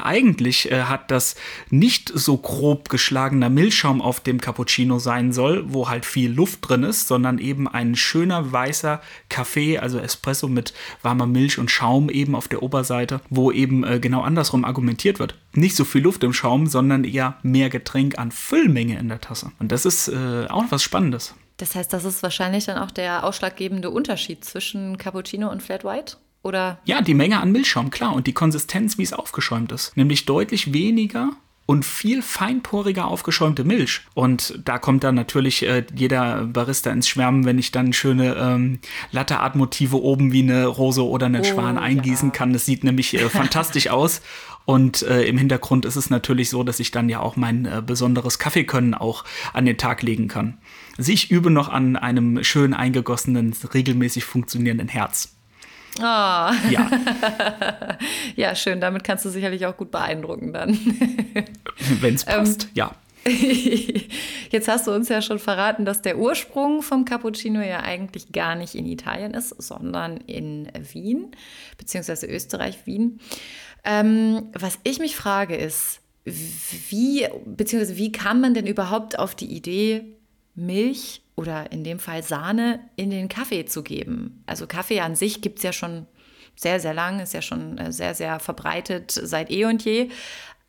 hat, 0.88 1.10
dass 1.10 1.36
nicht 1.70 2.10
so 2.14 2.36
grob 2.36 2.88
geschlagener 2.88 3.50
Milchschaum 3.50 4.00
auf 4.00 4.20
dem 4.20 4.40
Cappuccino 4.40 4.98
sein 4.98 5.32
soll, 5.32 5.64
wo 5.72 5.88
halt 5.88 6.04
viel 6.04 6.32
Luft 6.32 6.68
drin 6.68 6.82
ist, 6.82 7.08
sondern 7.08 7.38
eben 7.38 7.68
ein 7.68 7.94
schöner 7.94 8.52
weißer 8.52 9.00
Kaffee, 9.28 9.78
also 9.78 9.98
Espresso 9.98 10.48
mit 10.48 10.74
warmer 11.02 11.26
Milch 11.26 11.58
und 11.58 11.70
Schaum 11.70 12.10
eben 12.10 12.34
auf 12.34 12.48
der 12.48 12.62
Oberseite, 12.62 13.20
wo 13.30 13.50
eben 13.50 13.84
äh, 13.84 13.98
genau 14.00 14.22
andersrum 14.22 14.64
argumentiert 14.64 15.18
wird. 15.18 15.36
Nicht 15.54 15.76
so 15.76 15.84
viel 15.84 16.02
Luft 16.02 16.22
im 16.24 16.32
Schaum, 16.32 16.66
sondern 16.66 17.04
eher 17.04 17.36
mehr 17.42 17.70
Getränk 17.70 18.18
an 18.18 18.30
Füllmenge 18.30 18.98
in 18.98 19.08
der 19.08 19.20
Tasse. 19.20 19.52
Und 19.58 19.72
das 19.72 19.84
ist 19.84 20.08
äh, 20.08 20.46
auch 20.48 20.64
was 20.70 20.82
Spannendes. 20.82 21.34
Das 21.56 21.74
heißt, 21.74 21.92
das 21.92 22.04
ist 22.04 22.22
wahrscheinlich 22.22 22.66
dann 22.66 22.78
auch 22.78 22.90
der 22.90 23.24
ausschlaggebende 23.24 23.90
Unterschied 23.90 24.44
zwischen 24.44 24.98
Cappuccino 24.98 25.50
und 25.50 25.62
Flat 25.62 25.84
White? 25.84 26.18
Oder? 26.46 26.78
Ja, 26.84 27.02
die 27.02 27.14
Menge 27.14 27.40
an 27.40 27.50
Milchschaum, 27.50 27.90
klar. 27.90 28.14
Und 28.14 28.28
die 28.28 28.32
Konsistenz, 28.32 28.98
wie 28.98 29.02
es 29.02 29.12
aufgeschäumt 29.12 29.72
ist. 29.72 29.96
Nämlich 29.96 30.26
deutlich 30.26 30.72
weniger 30.72 31.30
und 31.66 31.84
viel 31.84 32.22
feinporiger 32.22 33.08
aufgeschäumte 33.08 33.64
Milch. 33.64 34.02
Und 34.14 34.60
da 34.64 34.78
kommt 34.78 35.02
dann 35.02 35.16
natürlich 35.16 35.66
äh, 35.66 35.84
jeder 35.92 36.44
Barista 36.44 36.92
ins 36.92 37.08
Schwärmen, 37.08 37.44
wenn 37.44 37.58
ich 37.58 37.72
dann 37.72 37.92
schöne 37.92 38.36
ähm, 38.36 38.78
Latte 39.10 39.40
Art 39.40 39.56
Motive 39.56 40.00
oben 40.00 40.32
wie 40.32 40.42
eine 40.42 40.66
Rose 40.66 41.04
oder 41.04 41.26
einen 41.26 41.40
oh, 41.40 41.44
Schwan 41.44 41.76
eingießen 41.76 42.28
ja. 42.28 42.32
kann. 42.32 42.52
Das 42.52 42.64
sieht 42.64 42.84
nämlich 42.84 43.14
äh, 43.14 43.28
fantastisch 43.28 43.88
aus. 43.88 44.22
Und 44.64 45.02
äh, 45.02 45.24
im 45.24 45.38
Hintergrund 45.38 45.84
ist 45.84 45.96
es 45.96 46.10
natürlich 46.10 46.50
so, 46.50 46.62
dass 46.62 46.80
ich 46.80 46.92
dann 46.92 47.08
ja 47.08 47.20
auch 47.20 47.36
mein 47.36 47.66
äh, 47.66 47.82
besonderes 47.84 48.38
Kaffeekönnen 48.38 48.94
auch 48.94 49.24
an 49.52 49.66
den 49.66 49.78
Tag 49.78 50.02
legen 50.02 50.28
kann. 50.28 50.58
Also 50.98 51.10
ich 51.10 51.30
übe 51.30 51.50
noch 51.50 51.68
an 51.68 51.96
einem 51.96 52.42
schön 52.44 52.74
eingegossenen, 52.74 53.54
regelmäßig 53.74 54.24
funktionierenden 54.24 54.88
Herz. 54.88 55.35
Oh. 55.98 56.02
Ja. 56.02 56.90
ja, 58.36 58.54
schön. 58.54 58.80
Damit 58.80 59.04
kannst 59.04 59.24
du 59.24 59.30
sicherlich 59.30 59.66
auch 59.66 59.76
gut 59.76 59.90
beeindrucken 59.90 60.52
dann. 60.52 60.78
Wenn 62.00 62.14
es 62.14 62.24
passt, 62.24 62.64
ähm, 62.64 62.70
ja. 62.74 62.92
Jetzt 64.50 64.68
hast 64.68 64.86
du 64.86 64.92
uns 64.92 65.08
ja 65.08 65.20
schon 65.20 65.38
verraten, 65.38 65.84
dass 65.84 66.02
der 66.02 66.18
Ursprung 66.18 66.82
vom 66.82 67.04
Cappuccino 67.04 67.60
ja 67.60 67.80
eigentlich 67.80 68.30
gar 68.32 68.54
nicht 68.54 68.74
in 68.74 68.86
Italien 68.86 69.34
ist, 69.34 69.50
sondern 69.60 70.18
in 70.18 70.68
Wien, 70.92 71.32
beziehungsweise 71.76 72.26
Österreich, 72.26 72.86
Wien. 72.86 73.18
Ähm, 73.84 74.50
was 74.52 74.78
ich 74.84 75.00
mich 75.00 75.16
frage 75.16 75.56
ist, 75.56 76.00
wie, 76.24 77.26
beziehungsweise 77.44 77.96
wie 77.96 78.12
kam 78.12 78.40
man 78.40 78.54
denn 78.54 78.66
überhaupt 78.66 79.18
auf 79.18 79.34
die 79.34 79.46
Idee, 79.46 80.15
Milch 80.56 81.22
oder 81.36 81.70
in 81.70 81.84
dem 81.84 81.98
Fall 81.98 82.22
Sahne 82.22 82.80
in 82.96 83.10
den 83.10 83.28
Kaffee 83.28 83.66
zu 83.66 83.82
geben. 83.82 84.42
Also 84.46 84.66
Kaffee 84.66 85.00
an 85.00 85.14
sich 85.14 85.42
gibt 85.42 85.58
es 85.58 85.62
ja 85.62 85.72
schon 85.72 86.06
sehr, 86.56 86.80
sehr 86.80 86.94
lang, 86.94 87.20
ist 87.20 87.34
ja 87.34 87.42
schon 87.42 87.78
äh, 87.78 87.92
sehr, 87.92 88.14
sehr 88.14 88.40
verbreitet 88.40 89.10
seit 89.10 89.50
eh 89.50 89.66
und 89.66 89.84
je. 89.84 90.08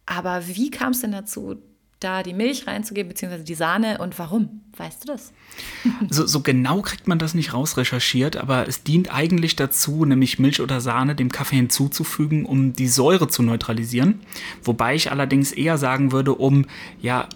Aber 0.05 0.47
wie 0.47 0.69
kam 0.69 0.91
es 0.91 1.01
denn 1.01 1.13
dazu, 1.13 1.55
da 1.99 2.21
die 2.21 2.33
Milch 2.33 2.67
reinzugeben, 2.67 3.09
beziehungsweise 3.09 3.43
die 3.43 3.55
Sahne 3.55 3.97
und 3.97 4.19
warum? 4.19 4.61
Weißt 4.75 5.03
du 5.03 5.13
das? 5.13 5.33
So, 6.09 6.27
so, 6.27 6.41
genau 6.41 6.81
kriegt 6.81 7.07
man 7.07 7.17
das 7.17 7.33
nicht 7.33 7.53
rausrecherchiert, 7.53 8.37
aber 8.37 8.67
es 8.67 8.83
dient 8.83 9.13
eigentlich 9.13 9.55
dazu, 9.55 10.05
nämlich 10.05 10.37
Milch 10.37 10.61
oder 10.61 10.79
Sahne 10.79 11.15
dem 11.15 11.31
Kaffee 11.31 11.55
hinzuzufügen, 11.55 12.45
um 12.45 12.73
die 12.73 12.87
Säure 12.87 13.27
zu 13.27 13.41
neutralisieren. 13.41 14.21
Wobei 14.63 14.95
ich 14.95 15.11
allerdings 15.11 15.51
eher 15.51 15.77
sagen 15.77 16.11
würde, 16.11 16.35
um 16.35 16.65
ja 17.01 17.27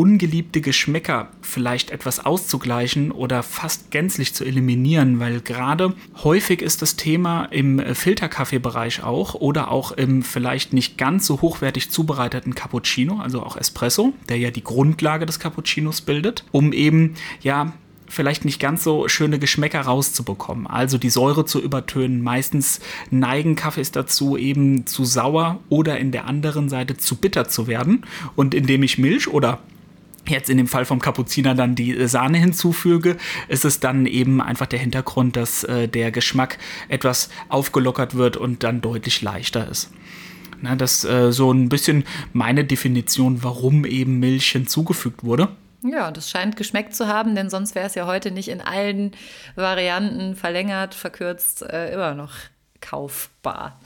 ungeliebte 0.00 0.62
Geschmäcker 0.62 1.28
vielleicht 1.42 1.90
etwas 1.90 2.24
auszugleichen 2.24 3.12
oder 3.12 3.42
fast 3.42 3.90
gänzlich 3.90 4.32
zu 4.32 4.46
eliminieren, 4.46 5.20
weil 5.20 5.42
gerade 5.42 5.94
häufig 6.24 6.62
ist 6.62 6.80
das 6.80 6.96
Thema 6.96 7.44
im 7.44 7.94
Filterkaffeebereich 7.94 9.02
auch 9.02 9.34
oder 9.34 9.70
auch 9.70 9.92
im 9.92 10.22
vielleicht 10.22 10.72
nicht 10.72 10.96
ganz 10.96 11.26
so 11.26 11.42
hochwertig 11.42 11.90
zubereiteten 11.90 12.54
Cappuccino, 12.54 13.20
also 13.20 13.42
auch 13.42 13.58
Espresso, 13.58 14.14
der 14.30 14.38
ja 14.38 14.50
die 14.50 14.64
Grundlage 14.64 15.26
des 15.26 15.38
Cappuccinos 15.38 16.00
bildet, 16.00 16.44
um 16.50 16.72
eben 16.72 17.16
ja 17.42 17.74
vielleicht 18.08 18.46
nicht 18.46 18.58
ganz 18.58 18.82
so 18.82 19.06
schöne 19.06 19.38
Geschmäcker 19.38 19.82
rauszubekommen. 19.82 20.66
Also 20.66 20.96
die 20.96 21.10
Säure 21.10 21.44
zu 21.44 21.60
übertönen. 21.60 22.22
Meistens 22.22 22.80
neigen 23.10 23.54
Kaffees 23.54 23.92
dazu, 23.92 24.38
eben 24.38 24.86
zu 24.86 25.04
sauer 25.04 25.60
oder 25.68 25.98
in 25.98 26.10
der 26.10 26.26
anderen 26.26 26.70
Seite 26.70 26.96
zu 26.96 27.16
bitter 27.16 27.48
zu 27.48 27.66
werden. 27.66 28.04
Und 28.34 28.54
indem 28.54 28.82
ich 28.82 28.98
Milch 28.98 29.28
oder 29.28 29.60
jetzt 30.26 30.50
in 30.50 30.56
dem 30.56 30.66
Fall 30.66 30.84
vom 30.84 31.00
Kapuziner 31.00 31.54
dann 31.54 31.74
die 31.74 31.96
äh, 31.96 32.08
Sahne 32.08 32.38
hinzufüge, 32.38 33.16
ist 33.48 33.64
es 33.64 33.80
dann 33.80 34.06
eben 34.06 34.40
einfach 34.40 34.66
der 34.66 34.78
Hintergrund, 34.78 35.36
dass 35.36 35.64
äh, 35.64 35.88
der 35.88 36.10
Geschmack 36.10 36.58
etwas 36.88 37.30
aufgelockert 37.48 38.14
wird 38.14 38.36
und 38.36 38.62
dann 38.62 38.80
deutlich 38.80 39.22
leichter 39.22 39.68
ist. 39.68 39.90
Na, 40.62 40.76
das 40.76 41.04
ist 41.04 41.10
äh, 41.10 41.32
so 41.32 41.52
ein 41.52 41.68
bisschen 41.68 42.04
meine 42.32 42.64
Definition, 42.64 43.42
warum 43.42 43.84
eben 43.84 44.18
Milch 44.18 44.50
hinzugefügt 44.50 45.24
wurde. 45.24 45.48
Ja, 45.82 46.10
das 46.10 46.28
scheint 46.28 46.56
geschmeckt 46.56 46.94
zu 46.94 47.08
haben, 47.08 47.34
denn 47.34 47.48
sonst 47.48 47.74
wäre 47.74 47.86
es 47.86 47.94
ja 47.94 48.06
heute 48.06 48.30
nicht 48.30 48.48
in 48.48 48.60
allen 48.60 49.12
Varianten 49.56 50.36
verlängert, 50.36 50.94
verkürzt, 50.94 51.62
äh, 51.62 51.94
immer 51.94 52.14
noch 52.14 52.32
kaufbar. 52.80 53.80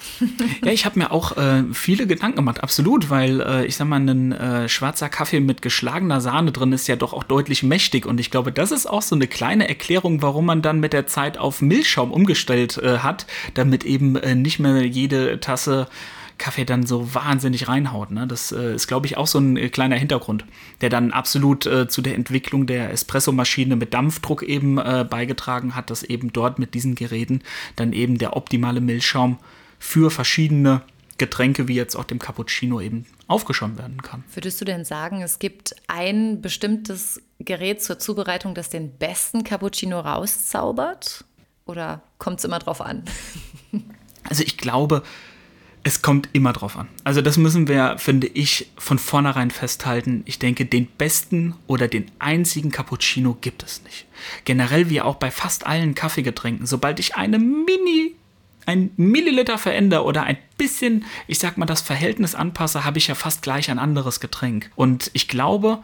ja, 0.65 0.73
ich 0.73 0.85
habe 0.85 0.99
mir 0.99 1.11
auch 1.11 1.37
äh, 1.37 1.65
viele 1.73 2.07
Gedanken 2.07 2.37
gemacht, 2.37 2.63
absolut, 2.63 3.11
weil 3.11 3.41
äh, 3.41 3.67
ich 3.67 3.77
sag 3.77 3.87
mal, 3.87 4.01
ein 4.01 4.33
äh, 4.33 4.69
schwarzer 4.69 5.09
Kaffee 5.09 5.41
mit 5.41 5.63
geschlagener 5.63 6.21
Sahne 6.21 6.53
drin 6.53 6.73
ist 6.73 6.87
ja 6.87 6.97
doch 6.97 7.13
auch 7.13 7.25
deutlich 7.25 7.63
mächtig 7.63 8.07
und 8.07 8.21
ich 8.21 8.31
glaube, 8.31 8.53
das 8.53 8.71
ist 8.71 8.87
auch 8.87 9.03
so 9.03 9.15
eine 9.15 9.27
kleine 9.27 9.69
Erklärung, 9.69 10.23
warum 10.23 10.47
man 10.47 10.63
dann 10.63 10.81
mit 10.81 10.93
der 10.93 11.07
Zeit 11.07 11.39
auf 11.39 11.61
Milchschaum 11.61 12.13
umgestellt 12.13 12.79
äh, 12.79 12.99
hat, 12.99 13.27
damit 13.55 13.85
eben 13.85 14.17
äh, 14.17 14.35
nicht 14.35 14.59
mehr 14.59 14.85
jede 14.87 15.41
Tasse 15.41 15.89
Kaffee 16.39 16.65
dann 16.65 16.87
so 16.87 17.15
wahnsinnig 17.15 17.69
reinhaut. 17.69 18.11
Ne? 18.11 18.27
Das 18.27 18.53
äh, 18.53 18.75
ist, 18.75 18.87
glaube 18.87 19.07
ich, 19.07 19.17
auch 19.17 19.27
so 19.27 19.39
ein 19.39 19.57
äh, 19.57 19.69
kleiner 19.69 19.97
Hintergrund, 19.97 20.45
der 20.81 20.91
dann 20.91 21.13
absolut 21.13 21.67
äh, 21.67 21.89
zu 21.89 22.03
der 22.03 22.15
Entwicklung 22.15 22.67
der 22.67 22.91
Espressomaschine 22.91 23.77
mit 23.77 23.95
Dampfdruck 23.95 24.43
eben 24.43 24.79
äh, 24.79 25.07
beigetragen 25.09 25.75
hat, 25.75 25.91
dass 25.91 26.03
eben 26.03 26.33
dort 26.33 26.59
mit 26.59 26.75
diesen 26.75 26.95
Geräten 26.95 27.43
dann 27.77 27.93
eben 27.93 28.19
der 28.19 28.37
optimale 28.37 28.81
Milchschaum 28.81 29.39
für 29.79 30.11
verschiedene 30.11 30.83
Getränke 31.19 31.69
wie 31.69 31.75
jetzt 31.75 31.95
auch 31.95 32.05
dem 32.05 32.19
Cappuccino 32.19 32.81
eben 32.81 33.07
aufgeschäumt 33.29 33.79
werden 33.79 34.03
kann. 34.03 34.25
Würdest 34.35 34.61
du 34.61 34.65
denn 34.65 34.85
sagen, 34.85 35.23
es 35.23 35.39
gibt 35.39 35.75
ein 35.87 36.43
bestimmtes 36.43 37.23
Gerät 37.39 37.83
zur 37.83 37.99
Zubereitung, 37.99 38.55
das 38.55 38.71
den 38.71 38.97
besten 38.97 39.45
Cappuccino 39.45 40.01
rauszaubert? 40.01 41.25
Oder 41.67 42.03
kommt 42.19 42.41
es 42.41 42.45
immer 42.45 42.59
drauf 42.59 42.81
an? 42.81 43.05
Also 44.27 44.43
ich 44.43 44.57
glaube, 44.57 45.03
es 45.85 46.01
kommt 46.01 46.31
immer 46.33 46.53
drauf 46.53 46.77
an. 46.77 46.89
Also 47.05 47.21
das 47.21 47.37
müssen 47.37 47.69
wir, 47.69 47.99
finde 47.99 48.27
ich, 48.27 48.71
von 48.77 48.99
vornherein 48.99 49.51
festhalten. 49.51 50.23
Ich 50.25 50.39
denke, 50.39 50.65
den 50.65 50.87
besten 50.87 51.55
oder 51.67 51.89
den 51.89 52.11
einzigen 52.19 52.71
Cappuccino 52.71 53.37
gibt 53.41 53.63
es 53.63 53.83
nicht. 53.85 54.07
Generell 54.45 54.89
wie 54.89 55.03
auch 55.03 55.17
bei 55.17 55.31
fast 55.31 55.67
allen 55.67 55.95
Kaffeegetränken, 55.95 56.67
sobald 56.67 56.99
ich 56.99 57.17
eine 57.17 57.39
Mini 57.39 58.15
ein 58.67 58.93
Milliliter 58.97 59.59
verändere 59.59 60.05
oder 60.05 60.23
ein 60.23 60.39
bisschen, 60.57 61.05
ich 61.27 61.39
sag 61.39 61.59
mal, 61.59 61.67
das 61.67 61.83
Verhältnis 61.83 62.35
anpasse, 62.35 62.85
habe 62.85 62.97
ich 62.97 63.09
ja 63.09 63.15
fast 63.15 63.43
gleich 63.43 63.71
ein 63.71 63.79
anderes 63.79 64.21
Getränk. 64.21 64.71
Und 64.75 65.11
ich 65.13 65.29
glaube, 65.29 65.81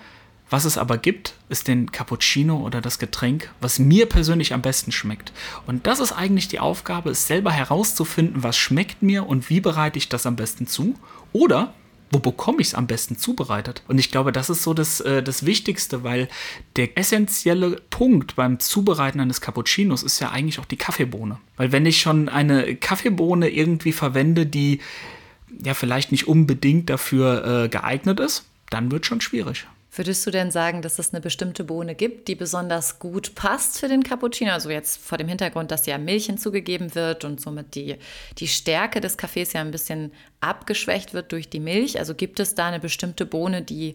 was 0.50 0.64
es 0.64 0.76
aber 0.76 0.98
gibt, 0.98 1.34
ist 1.48 1.68
den 1.68 1.92
Cappuccino 1.92 2.58
oder 2.58 2.80
das 2.80 2.98
Getränk, 2.98 3.50
was 3.60 3.78
mir 3.78 4.06
persönlich 4.06 4.52
am 4.52 4.62
besten 4.62 4.92
schmeckt. 4.92 5.32
Und 5.66 5.86
das 5.86 6.00
ist 6.00 6.12
eigentlich 6.12 6.48
die 6.48 6.58
Aufgabe, 6.58 7.10
es 7.10 7.26
selber 7.26 7.52
herauszufinden, 7.52 8.42
was 8.42 8.58
schmeckt 8.58 9.02
mir 9.02 9.26
und 9.26 9.48
wie 9.48 9.60
bereite 9.60 9.98
ich 9.98 10.08
das 10.08 10.26
am 10.26 10.36
besten 10.36 10.66
zu. 10.66 10.96
Oder 11.32 11.72
wo 12.10 12.18
bekomme 12.18 12.60
ich 12.60 12.68
es 12.68 12.74
am 12.74 12.88
besten 12.88 13.16
zubereitet? 13.16 13.84
Und 13.86 13.98
ich 13.98 14.10
glaube, 14.10 14.32
das 14.32 14.50
ist 14.50 14.64
so 14.64 14.74
das, 14.74 15.00
äh, 15.00 15.22
das 15.22 15.46
Wichtigste, 15.46 16.02
weil 16.02 16.28
der 16.74 16.98
essentielle 16.98 17.80
Punkt 17.88 18.34
beim 18.34 18.58
Zubereiten 18.58 19.20
eines 19.20 19.40
Cappuccinos 19.40 20.02
ist 20.02 20.18
ja 20.18 20.30
eigentlich 20.30 20.58
auch 20.58 20.64
die 20.64 20.76
Kaffeebohne. 20.76 21.38
Weil 21.56 21.70
wenn 21.70 21.86
ich 21.86 22.00
schon 22.00 22.28
eine 22.28 22.74
Kaffeebohne 22.74 23.48
irgendwie 23.48 23.92
verwende, 23.92 24.46
die 24.46 24.80
ja 25.62 25.74
vielleicht 25.74 26.10
nicht 26.10 26.26
unbedingt 26.26 26.90
dafür 26.90 27.64
äh, 27.64 27.68
geeignet 27.68 28.18
ist, 28.18 28.44
dann 28.70 28.90
wird 28.90 29.06
schon 29.06 29.20
schwierig. 29.20 29.66
Würdest 30.00 30.26
du 30.26 30.30
denn 30.30 30.50
sagen, 30.50 30.80
dass 30.80 30.98
es 30.98 31.12
eine 31.12 31.20
bestimmte 31.20 31.62
Bohne 31.62 31.94
gibt, 31.94 32.26
die 32.28 32.34
besonders 32.34 33.00
gut 33.00 33.34
passt 33.34 33.78
für 33.78 33.86
den 33.86 34.02
Cappuccino? 34.02 34.50
Also 34.50 34.70
jetzt 34.70 34.98
vor 34.98 35.18
dem 35.18 35.28
Hintergrund, 35.28 35.70
dass 35.70 35.84
ja 35.84 35.98
Milch 35.98 36.24
hinzugegeben 36.24 36.94
wird 36.94 37.26
und 37.26 37.38
somit 37.38 37.74
die, 37.74 37.96
die 38.38 38.48
Stärke 38.48 39.02
des 39.02 39.18
Kaffees 39.18 39.52
ja 39.52 39.60
ein 39.60 39.72
bisschen 39.72 40.10
abgeschwächt 40.40 41.12
wird 41.12 41.32
durch 41.32 41.50
die 41.50 41.60
Milch. 41.60 41.98
Also 41.98 42.14
gibt 42.14 42.40
es 42.40 42.54
da 42.54 42.68
eine 42.68 42.80
bestimmte 42.80 43.26
Bohne, 43.26 43.60
die 43.60 43.94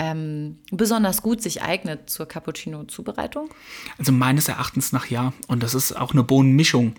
ähm, 0.00 0.56
besonders 0.72 1.20
gut 1.20 1.42
sich 1.42 1.62
eignet 1.62 2.08
zur 2.08 2.26
Cappuccino-Zubereitung? 2.26 3.50
Also 3.98 4.12
meines 4.12 4.48
Erachtens 4.48 4.92
nach 4.92 5.06
ja. 5.06 5.34
Und 5.46 5.62
das 5.62 5.74
ist 5.74 5.92
auch 5.92 6.12
eine 6.12 6.22
Bohnenmischung. 6.22 6.94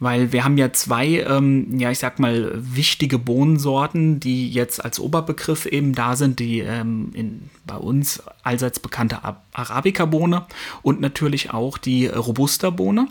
Weil 0.00 0.32
wir 0.32 0.44
haben 0.44 0.58
ja 0.58 0.72
zwei, 0.72 1.20
ähm, 1.20 1.78
ja, 1.78 1.90
ich 1.90 2.00
sag 2.00 2.18
mal, 2.18 2.50
wichtige 2.54 3.18
Bohnensorten, 3.18 4.18
die 4.18 4.50
jetzt 4.50 4.84
als 4.84 4.98
Oberbegriff 4.98 5.66
eben 5.66 5.94
da 5.94 6.16
sind, 6.16 6.40
die 6.40 6.60
ähm, 6.60 7.10
in, 7.12 7.50
bei 7.66 7.76
uns 7.76 8.22
allseits 8.42 8.80
bekannte 8.80 9.20
Arabica-Bohne 9.52 10.46
und 10.82 11.00
natürlich 11.00 11.52
auch 11.52 11.78
die 11.78 12.06
Robusta-Bohne. 12.06 13.08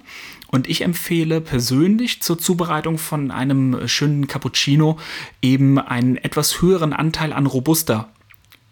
Und 0.47 0.67
ich 0.67 0.81
empfehle 0.81 1.39
persönlich 1.41 2.21
zur 2.23 2.39
Zubereitung 2.39 2.97
von 2.97 3.31
einem 3.31 3.87
schönen 3.87 4.27
Cappuccino 4.27 4.97
eben 5.41 5.77
einen 5.77 6.17
etwas 6.17 6.61
höheren 6.61 6.91
Anteil 6.91 7.31
an 7.31 7.45
Robusta 7.45 8.09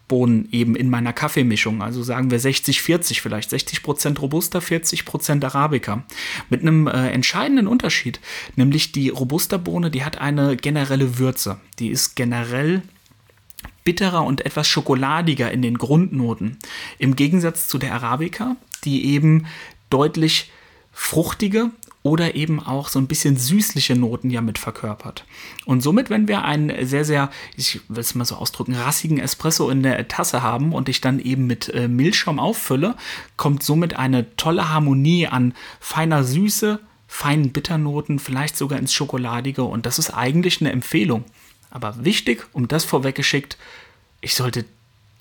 Bohnen 0.07 0.47
eben 0.51 0.75
in 0.75 0.89
meiner 0.89 1.13
Kaffeemischung. 1.13 1.81
Also 1.81 2.01
sagen 2.03 2.31
wir 2.31 2.39
60-40 2.39 3.21
vielleicht. 3.21 3.51
60% 3.51 4.19
Robusta, 4.19 4.59
40% 4.59 5.43
Arabica. 5.43 6.03
Mit 6.49 6.61
einem 6.61 6.87
äh, 6.87 7.09
entscheidenden 7.09 7.67
Unterschied. 7.67 8.19
Nämlich 8.55 8.91
die 8.91 9.09
Robusta-Bohne, 9.09 9.91
die 9.91 10.03
hat 10.03 10.19
eine 10.19 10.55
generelle 10.55 11.19
Würze. 11.19 11.59
Die 11.79 11.89
ist 11.89 12.15
generell 12.15 12.83
bitterer 13.83 14.25
und 14.25 14.45
etwas 14.45 14.67
schokoladiger 14.67 15.51
in 15.51 15.61
den 15.61 15.77
Grundnoten. 15.77 16.57
Im 16.99 17.15
Gegensatz 17.15 17.67
zu 17.67 17.77
der 17.77 17.93
Arabica, 17.93 18.55
die 18.83 19.05
eben 19.13 19.47
deutlich 19.89 20.51
fruchtige 20.91 21.71
oder 22.03 22.35
eben 22.35 22.61
auch 22.61 22.87
so 22.87 22.99
ein 22.99 23.07
bisschen 23.07 23.37
süßliche 23.37 23.95
Noten 23.95 24.29
ja 24.29 24.41
mit 24.41 24.57
verkörpert. 24.57 25.25
Und 25.65 25.81
somit, 25.81 26.09
wenn 26.09 26.27
wir 26.27 26.43
einen 26.43 26.85
sehr, 26.85 27.03
sehr, 27.03 27.29
ich 27.55 27.81
will 27.89 27.99
es 27.99 28.15
mal 28.15 28.25
so 28.25 28.35
ausdrücken, 28.35 28.75
rassigen 28.75 29.19
Espresso 29.19 29.69
in 29.69 29.83
der 29.83 30.07
Tasse 30.07 30.41
haben 30.41 30.73
und 30.73 30.89
ich 30.89 31.01
dann 31.01 31.19
eben 31.19 31.47
mit 31.47 31.69
äh, 31.69 31.87
Milchschaum 31.87 32.39
auffülle, 32.39 32.95
kommt 33.35 33.63
somit 33.63 33.97
eine 33.97 34.35
tolle 34.37 34.69
Harmonie 34.69 35.27
an 35.27 35.53
feiner 35.79 36.23
Süße, 36.23 36.79
feinen 37.07 37.51
Bitternoten, 37.51 38.19
vielleicht 38.19 38.57
sogar 38.57 38.79
ins 38.79 38.93
Schokoladige 38.93 39.63
und 39.63 39.85
das 39.85 39.99
ist 39.99 40.11
eigentlich 40.11 40.61
eine 40.61 40.71
Empfehlung. 40.71 41.25
Aber 41.69 42.05
wichtig, 42.05 42.45
um 42.53 42.67
das 42.67 42.85
vorweggeschickt, 42.85 43.57
ich 44.21 44.33
sollte 44.33 44.65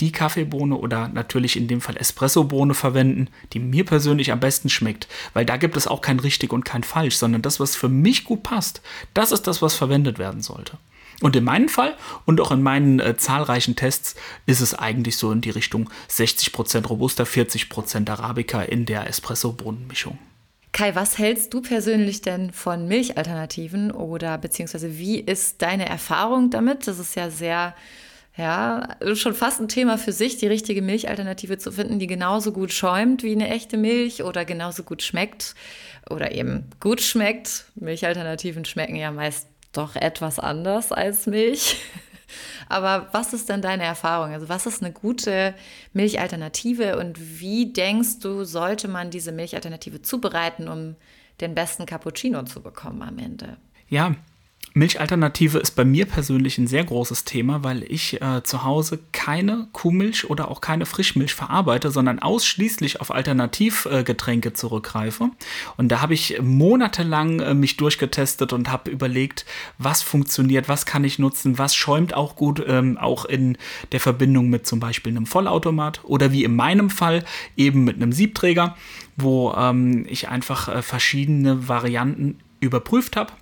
die 0.00 0.12
Kaffeebohne 0.12 0.76
oder 0.76 1.09
natürlich 1.09 1.57
in 1.57 1.69
dem 1.69 1.81
Fall 1.81 1.97
Espressobohne 1.97 2.75
verwenden, 2.75 3.29
die 3.53 3.61
mir 3.61 3.85
persönlich 3.85 4.31
am 4.31 4.41
besten 4.41 4.69
schmeckt. 4.69 5.09
Weil 5.33 5.47
da 5.47 5.57
gibt 5.57 5.76
es 5.76 5.87
auch 5.87 6.00
kein 6.00 6.21
richtig 6.21 6.53
und 6.53 6.65
kein 6.65 6.83
falsch, 6.83 7.17
sondern 7.17 7.43
das, 7.43 7.61
was 7.61 7.76
für 7.76 7.88
mich 7.88 8.25
gut 8.25 8.43
passt, 8.43 8.83
das 9.15 9.33
ist 9.33 9.47
das, 9.47 9.62
was 9.62 9.75
verwendet 9.75 10.19
werden 10.19 10.43
sollte. 10.43 10.79
Und 11.23 11.35
in 11.35 11.45
meinem 11.45 11.71
Fall 11.71 11.97
und 12.26 12.41
auch 12.41 12.50
in 12.50 12.62
meinen 12.62 13.00
äh, 13.00 13.17
zahlreichen 13.17 13.75
Tests 13.75 14.17
ist 14.45 14.61
es 14.61 14.75
eigentlich 14.75 15.17
so 15.17 15.33
in 15.33 15.41
die 15.41 15.50
Richtung 15.50 15.88
60% 16.11 16.87
Robusta, 16.87 17.23
40% 17.23 18.11
Arabica 18.11 18.61
in 18.61 18.85
der 18.85 19.09
Espresso-Bohnenmischung. 19.09 20.19
Kai, 20.73 20.95
was 20.95 21.17
hältst 21.17 21.55
du 21.55 21.62
persönlich 21.62 22.21
denn 22.21 22.53
von 22.53 22.87
Milchalternativen 22.87 23.91
oder 23.91 24.37
beziehungsweise 24.37 24.99
wie 24.99 25.19
ist 25.19 25.62
deine 25.62 25.88
Erfahrung 25.88 26.50
damit? 26.50 26.87
Das 26.87 26.99
ist 26.99 27.17
ja 27.17 27.31
sehr 27.31 27.75
ja, 28.37 28.97
schon 29.14 29.35
fast 29.35 29.61
ein 29.61 29.69
Thema 29.69 29.97
für 29.97 30.12
sich, 30.12 30.37
die 30.37 30.47
richtige 30.47 30.83
Milchalternative 30.83 31.57
zu 31.57 31.73
finden, 31.73 31.99
die 31.99 32.07
genauso 32.07 32.52
gut 32.52 32.71
schäumt 32.71 33.23
wie 33.23 33.33
eine 33.33 33.49
echte 33.49 33.78
Milch 33.78 34.23
oder 34.23 34.45
genauso 34.45 34.83
gut 34.83 35.02
schmeckt 35.02 35.55
oder 36.11 36.33
eben 36.33 36.69
gut 36.78 37.00
schmeckt. 37.00 37.64
Milchalternativen 37.76 38.66
schmecken 38.66 38.97
ja 38.97 39.11
meist 39.11 39.49
doch 39.73 39.97
etwas 39.97 40.38
anders 40.38 40.93
als 40.93 41.26
Milch. 41.26 41.81
Aber 42.69 43.09
was 43.12 43.33
ist 43.33 43.49
denn 43.49 43.62
deine 43.62 43.85
Erfahrung? 43.85 44.33
Also 44.33 44.50
was 44.50 44.66
ist 44.66 44.83
eine 44.83 44.93
gute 44.93 45.55
Milchalternative 45.95 46.99
und 46.99 47.40
wie 47.40 47.73
denkst 47.73 48.19
du, 48.21 48.45
sollte 48.45 48.88
man 48.88 49.11
diese 49.11 49.33
Milchalternative 49.33 50.02
zubereiten, 50.02 50.69
um 50.69 50.97
den 51.40 51.55
besten 51.55 51.87
Cappuccino 51.87 52.43
zu 52.43 52.61
bekommen 52.61 53.02
am 53.02 53.19
Ende? 53.19 53.57
Ja, 53.88 54.14
Milchalternative 54.75 55.58
ist 55.58 55.70
bei 55.70 55.85
mir 55.85 56.04
persönlich 56.04 56.58
ein 56.58 56.66
sehr 56.66 56.85
großes 56.85 57.25
Thema, 57.25 57.64
weil 57.64 57.82
ich 57.82 58.20
äh, 58.20 58.42
zu 58.42 58.62
Hause 58.62 58.99
keine 59.12 59.68
Kuhmilch 59.73 60.28
oder 60.28 60.50
auch 60.50 60.61
keine 60.61 60.85
Frischmilch 60.85 61.35
verarbeite, 61.35 61.90
sondern 61.90 62.18
ausschließlich 62.18 63.00
auf 63.00 63.11
Alternativgetränke 63.11 64.50
äh, 64.50 64.52
zurückgreife. 64.52 65.30
Und 65.76 65.88
da 65.88 66.02
habe 66.02 66.12
ich 66.12 66.40
monatelang 66.42 67.40
äh, 67.40 67.54
mich 67.54 67.78
durchgetestet 67.78 68.52
und 68.52 68.70
habe 68.70 68.90
überlegt, 68.90 69.46
was 69.78 70.02
funktioniert, 70.02 70.68
was 70.68 70.85
kann 70.85 71.04
ich 71.04 71.18
nutzen, 71.18 71.58
was 71.58 71.75
schäumt 71.75 72.12
auch 72.12 72.37
gut, 72.37 72.62
ähm, 72.66 72.99
auch 72.99 73.25
in 73.25 73.56
der 73.92 74.00
Verbindung 74.00 74.50
mit 74.50 74.66
zum 74.66 74.78
Beispiel 74.78 75.12
einem 75.12 75.26
Vollautomat 75.26 76.00
oder 76.04 76.32
wie 76.32 76.44
in 76.44 76.54
meinem 76.54 76.90
Fall 76.90 77.25
eben 77.56 77.85
mit 77.85 77.96
einem 77.96 78.12
Siebträger, 78.12 78.76
wo 79.16 79.54
ähm, 79.56 80.04
ich 80.08 80.28
einfach 80.28 80.68
äh, 80.68 80.82
verschiedene 80.82 81.66
Varianten 81.68 82.38
überprüft 82.61 83.16
habe 83.16 83.32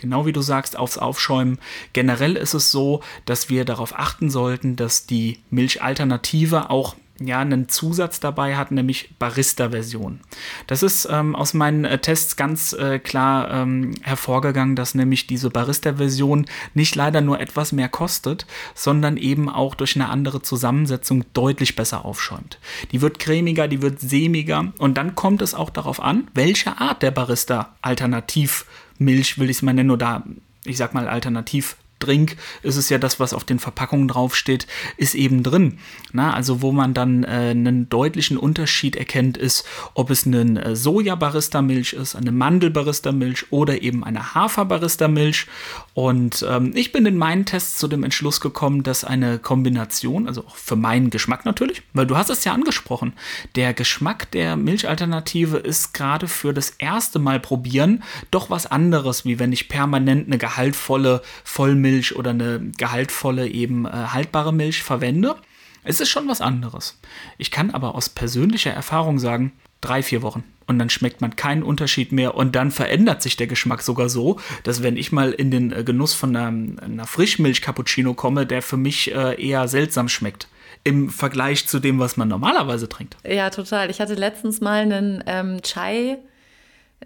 genau 0.00 0.26
wie 0.26 0.32
du 0.32 0.40
sagst, 0.40 0.78
aufs 0.78 0.98
Aufschäumen. 0.98 1.58
Generell 1.92 2.36
ist 2.36 2.54
es 2.54 2.70
so, 2.70 3.02
dass 3.24 3.48
wir 3.48 3.64
darauf 3.64 3.98
achten 3.98 4.30
sollten, 4.30 4.76
dass 4.76 5.06
die 5.06 5.38
Milchalternative 5.50 6.70
auch 6.70 6.96
ja, 7.20 7.40
einen 7.40 7.68
Zusatz 7.68 8.20
dabei 8.20 8.56
hat, 8.56 8.70
nämlich 8.70 9.14
Barista-Version. 9.18 10.20
Das 10.66 10.82
ist 10.82 11.08
ähm, 11.10 11.34
aus 11.34 11.52
meinen 11.52 11.84
äh, 11.84 11.98
Tests 11.98 12.36
ganz 12.36 12.72
äh, 12.72 12.98
klar 13.00 13.50
ähm, 13.50 13.94
hervorgegangen, 14.02 14.76
dass 14.76 14.94
nämlich 14.94 15.26
diese 15.26 15.50
Barista-Version 15.50 16.46
nicht 16.74 16.94
leider 16.94 17.20
nur 17.20 17.40
etwas 17.40 17.72
mehr 17.72 17.88
kostet, 17.88 18.46
sondern 18.74 19.16
eben 19.16 19.48
auch 19.48 19.74
durch 19.74 19.96
eine 19.96 20.08
andere 20.08 20.42
Zusammensetzung 20.42 21.24
deutlich 21.32 21.74
besser 21.74 22.04
aufschäumt. 22.04 22.60
Die 22.92 23.00
wird 23.00 23.18
cremiger, 23.18 23.66
die 23.66 23.82
wird 23.82 24.00
sämiger 24.00 24.72
und 24.78 24.96
dann 24.96 25.16
kommt 25.16 25.42
es 25.42 25.54
auch 25.54 25.70
darauf 25.70 26.00
an, 26.00 26.28
welche 26.34 26.80
Art 26.80 27.02
der 27.02 27.10
Barista-Alternativ 27.10 28.64
Milch, 28.98 29.38
will 29.38 29.50
ich 29.50 29.58
es 29.58 29.62
mal 29.62 29.72
nennen, 29.72 29.90
oder 29.90 30.24
ich 30.64 30.76
sag 30.76 30.94
mal 30.94 31.08
alternativ 31.08 31.76
Drink 31.98 32.36
ist 32.62 32.76
es 32.76 32.88
ja 32.88 32.98
das, 32.98 33.20
was 33.20 33.34
auf 33.34 33.44
den 33.44 33.58
Verpackungen 33.58 34.08
draufsteht, 34.08 34.66
ist 34.96 35.14
eben 35.14 35.42
drin. 35.42 35.78
Na, 36.12 36.32
also 36.32 36.62
wo 36.62 36.72
man 36.72 36.94
dann 36.94 37.24
äh, 37.24 37.50
einen 37.50 37.88
deutlichen 37.88 38.38
Unterschied 38.38 38.96
erkennt, 38.96 39.36
ist, 39.36 39.64
ob 39.94 40.10
es 40.10 40.26
eine 40.26 40.64
äh, 40.64 40.76
Soja-Barista-Milch 40.76 41.92
ist, 41.92 42.14
eine 42.14 42.32
Mandel-Barista-Milch 42.32 43.46
oder 43.50 43.82
eben 43.82 44.04
eine 44.04 44.34
Hafer-Barista-Milch. 44.34 45.46
Und 45.94 46.46
ähm, 46.48 46.72
ich 46.74 46.92
bin 46.92 47.04
in 47.06 47.16
meinen 47.16 47.44
Tests 47.44 47.78
zu 47.78 47.88
dem 47.88 48.04
Entschluss 48.04 48.40
gekommen, 48.40 48.82
dass 48.82 49.04
eine 49.04 49.38
Kombination, 49.38 50.28
also 50.28 50.44
auch 50.46 50.56
für 50.56 50.76
meinen 50.76 51.10
Geschmack 51.10 51.44
natürlich, 51.44 51.82
weil 51.92 52.06
du 52.06 52.16
hast 52.16 52.30
es 52.30 52.44
ja 52.44 52.52
angesprochen, 52.52 53.14
der 53.56 53.74
Geschmack 53.74 54.30
der 54.30 54.56
Milchalternative 54.56 55.58
ist 55.58 55.92
gerade 55.94 56.28
für 56.28 56.54
das 56.54 56.70
erste 56.78 57.18
Mal 57.18 57.40
probieren 57.40 58.02
doch 58.30 58.50
was 58.50 58.66
anderes, 58.66 59.24
wie 59.24 59.38
wenn 59.38 59.52
ich 59.52 59.68
permanent 59.68 60.26
eine 60.26 60.38
gehaltvolle 60.38 61.22
Vollmilch 61.44 61.87
oder 62.16 62.30
eine 62.30 62.70
gehaltvolle 62.76 63.48
eben 63.48 63.86
äh, 63.86 63.90
haltbare 63.90 64.52
Milch 64.52 64.82
verwende. 64.82 65.36
Es 65.84 66.00
ist 66.00 66.10
schon 66.10 66.28
was 66.28 66.40
anderes. 66.40 66.98
Ich 67.38 67.50
kann 67.50 67.70
aber 67.70 67.94
aus 67.94 68.08
persönlicher 68.08 68.72
Erfahrung 68.72 69.18
sagen, 69.18 69.52
drei, 69.80 70.02
vier 70.02 70.22
Wochen. 70.22 70.44
Und 70.66 70.78
dann 70.78 70.90
schmeckt 70.90 71.20
man 71.20 71.36
keinen 71.36 71.62
Unterschied 71.62 72.12
mehr. 72.12 72.34
Und 72.34 72.54
dann 72.54 72.70
verändert 72.70 73.22
sich 73.22 73.36
der 73.36 73.46
Geschmack 73.46 73.82
sogar 73.82 74.08
so, 74.08 74.38
dass 74.64 74.82
wenn 74.82 74.96
ich 74.96 75.12
mal 75.12 75.32
in 75.32 75.50
den 75.50 75.72
äh, 75.72 75.84
Genuss 75.84 76.14
von 76.14 76.36
einer, 76.36 76.48
einer 76.82 77.06
Frischmilch-Cappuccino 77.06 78.14
komme, 78.14 78.44
der 78.44 78.60
für 78.60 78.76
mich 78.76 79.14
äh, 79.14 79.42
eher 79.42 79.68
seltsam 79.68 80.08
schmeckt 80.08 80.48
im 80.84 81.10
Vergleich 81.10 81.66
zu 81.66 81.80
dem, 81.80 81.98
was 81.98 82.16
man 82.16 82.28
normalerweise 82.28 82.88
trinkt. 82.88 83.16
Ja, 83.26 83.50
total. 83.50 83.90
Ich 83.90 84.00
hatte 84.00 84.14
letztens 84.14 84.60
mal 84.60 84.82
einen 84.82 85.24
ähm, 85.26 85.60
Chai 85.62 86.18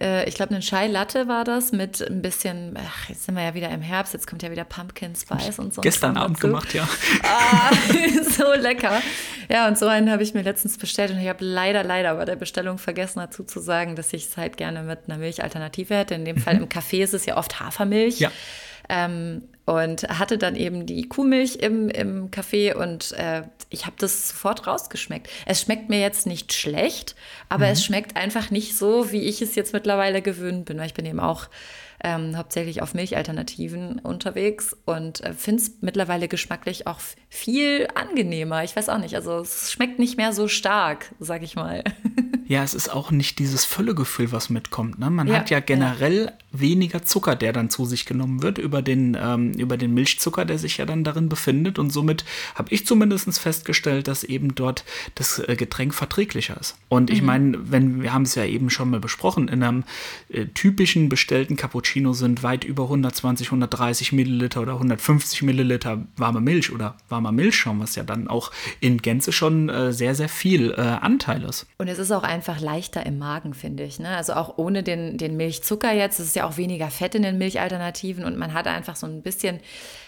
äh, 0.01 0.29
ich 0.29 0.35
glaube, 0.35 0.55
eine 0.55 0.61
Chai 0.61 0.87
Latte 0.87 1.29
war 1.29 1.45
das 1.45 1.73
mit 1.73 2.01
ein 2.01 2.23
bisschen, 2.23 2.77
ach, 2.79 3.09
jetzt 3.09 3.25
sind 3.25 3.35
wir 3.35 3.43
ja 3.43 3.55
wieder 3.55 3.71
im 3.71 3.83
Herbst, 3.83 4.15
jetzt 4.15 4.27
kommt 4.27 4.43
ja 4.43 4.51
wieder 4.51 4.65
Pumpkin 4.65 5.15
Spice 5.15 5.59
und 5.59 5.75
so. 5.75 5.83
Gestern 5.83 6.17
Abend 6.17 6.39
dazu. 6.39 6.47
gemacht, 6.47 6.73
ja. 6.75 6.89
Ah, 7.23 7.71
so 8.31 8.53
lecker. 8.55 9.03
Ja, 9.49 9.69
und 9.69 9.79
so 9.79 9.87
einen 9.87 10.11
habe 10.11 10.23
ich 10.23 10.35
mir 10.35 10.43
letztens 10.43 10.79
bestellt 10.79 11.11
und 11.11 11.19
ich 11.19 11.29
habe 11.29 11.45
leider, 11.45 11.85
leider 11.85 12.15
bei 12.15 12.25
der 12.25 12.37
Bestellung 12.37 12.79
vergessen 12.79 13.19
dazu 13.19 13.45
zu 13.45 13.61
sagen, 13.61 13.97
dass 13.97 14.13
ich 14.13 14.27
es 14.27 14.37
halt 14.37 14.57
gerne 14.57 14.83
mit 14.83 15.01
einer 15.07 15.19
Milchalternative 15.19 15.95
hätte. 15.95 16.15
In 16.15 16.25
dem 16.25 16.39
Fall 16.39 16.55
mhm. 16.55 16.63
im 16.63 16.69
Café 16.69 17.03
ist 17.03 17.15
es 17.15 17.27
ja 17.27 17.37
oft 17.37 17.61
Hafermilch. 17.61 18.19
Ja. 18.19 18.31
Ähm, 18.89 19.43
und 19.65 20.03
hatte 20.09 20.39
dann 20.39 20.57
eben 20.57 20.87
die 20.87 21.09
Kuhmilch 21.09 21.57
im, 21.57 21.89
im 21.89 22.31
Café 22.31 22.75
und 22.75 23.13
äh, 23.13 23.43
ich 23.71 23.87
habe 23.87 23.97
das 23.99 24.31
sofort 24.31 24.67
rausgeschmeckt. 24.67 25.29
Es 25.47 25.63
schmeckt 25.63 25.89
mir 25.89 26.01
jetzt 26.01 26.27
nicht 26.27 26.53
schlecht, 26.53 27.15
aber 27.49 27.67
mhm. 27.67 27.73
es 27.73 27.85
schmeckt 27.85 28.17
einfach 28.17 28.51
nicht 28.51 28.77
so, 28.77 29.13
wie 29.13 29.23
ich 29.23 29.41
es 29.41 29.55
jetzt 29.55 29.73
mittlerweile 29.73 30.21
gewöhnt 30.21 30.65
bin, 30.65 30.79
weil 30.79 30.87
ich 30.87 30.95
bin 30.95 31.07
eben 31.07 31.21
auch 31.21 31.49
ähm, 32.05 32.37
hauptsächlich 32.37 32.83
auf 32.83 32.95
Milchalternativen 32.95 34.01
unterwegs 34.01 34.77
und 34.85 35.21
äh, 35.21 35.33
finde 35.33 35.63
es 35.63 35.73
mittlerweile 35.81 36.27
geschmacklich 36.27 36.87
auch 36.89 36.99
viel 37.29 37.87
angenehmer. 37.95 38.65
Ich 38.65 38.75
weiß 38.75 38.89
auch 38.89 38.99
nicht, 38.99 39.15
also 39.15 39.39
es 39.39 39.71
schmeckt 39.71 40.01
nicht 40.01 40.17
mehr 40.17 40.33
so 40.33 40.49
stark, 40.49 41.15
sag 41.21 41.43
ich 41.43 41.55
mal. 41.55 41.85
Ja, 42.53 42.63
es 42.63 42.75
ist 42.75 42.93
auch 42.93 43.11
nicht 43.11 43.39
dieses 43.39 43.65
Völlegefühl, 43.65 44.31
was 44.31 44.51
mitkommt. 44.51 44.99
Ne? 44.99 45.09
Man 45.09 45.27
ja, 45.27 45.37
hat 45.37 45.49
ja 45.49 45.61
generell 45.61 46.27
ja. 46.27 46.33
weniger 46.53 47.03
Zucker, 47.03 47.35
der 47.35 47.55
dann 47.55 47.71
zu 47.71 47.87
sich 47.87 48.05
genommen 48.05 48.43
wird, 48.43 48.59
über 48.59 48.83
den, 48.83 49.17
ähm, 49.19 49.55
über 49.55 49.79
den 49.79 49.95
Milchzucker, 49.95 50.45
der 50.45 50.59
sich 50.59 50.77
ja 50.77 50.85
dann 50.85 51.03
darin 51.03 51.31
befindet. 51.31 51.79
Und 51.79 51.89
somit 51.89 52.27
habe 52.55 52.71
ich 52.71 52.85
zumindest 52.87 53.39
festgestellt, 53.39 54.07
dass 54.07 54.23
eben 54.23 54.55
dort 54.55 54.85
das 55.15 55.39
äh, 55.39 55.57
Getränk 55.57 55.95
verträglicher 55.95 56.61
ist. 56.61 56.77
Und 56.91 57.09
ich 57.09 57.23
mhm. 57.23 57.27
meine, 57.27 57.71
wenn 57.71 58.03
wir 58.03 58.13
haben 58.13 58.25
es 58.25 58.35
ja 58.35 58.45
eben 58.45 58.69
schon 58.69 58.91
mal 58.91 59.01
besprochen, 59.01 59.49
in 59.49 59.63
einem 59.63 59.85
äh, 60.29 60.45
typischen 60.45 61.09
bestellten 61.09 61.57
Cappuccino 61.57 62.13
sind 62.13 62.43
weit 62.43 62.65
über 62.65 62.83
120, 62.83 63.47
130 63.47 64.13
Milliliter 64.13 64.61
oder 64.61 64.75
150 64.75 65.41
Milliliter 65.41 66.07
warme 66.19 66.43
Milch 66.43 66.71
oder 66.71 66.99
warmer 67.09 67.33
Milchschaum, 67.33 67.81
was 67.81 67.95
ja 67.95 68.03
dann 68.03 68.29
auch 68.29 68.53
in 68.81 68.99
Gänze 69.01 69.33
schon 69.33 69.71
äh, 69.71 69.95
sehr, 69.95 70.15
sehr 70.15 70.29
viel 70.29 70.73
äh, 70.73 70.83
Anteil 70.83 71.45
ist. 71.45 71.67
Und 71.79 71.89
es 71.89 71.99
ist 71.99 72.11
auch 72.11 72.25
ein 72.25 72.42
einfach 72.43 72.61
leichter 72.61 73.07
im 73.07 73.19
Magen, 73.19 73.55
finde 73.55 73.85
ich. 73.85 74.01
Ne? 74.01 74.09
Also 74.09 74.33
auch 74.33 74.59
ohne 74.59 74.83
den, 74.83 75.17
den 75.17 75.37
Milchzucker 75.37 75.93
jetzt. 75.93 76.19
Es 76.19 76.27
ist 76.27 76.37
ja 76.37 76.45
auch 76.45 76.57
weniger 76.57 76.91
Fett 76.91 77.15
in 77.15 77.23
den 77.23 77.39
Milchalternativen 77.39 78.25
und 78.25 78.37
man 78.37 78.53
hat 78.53 78.67
einfach 78.67 78.97
so 78.97 79.07
ein 79.07 79.23
bisschen, 79.23 79.61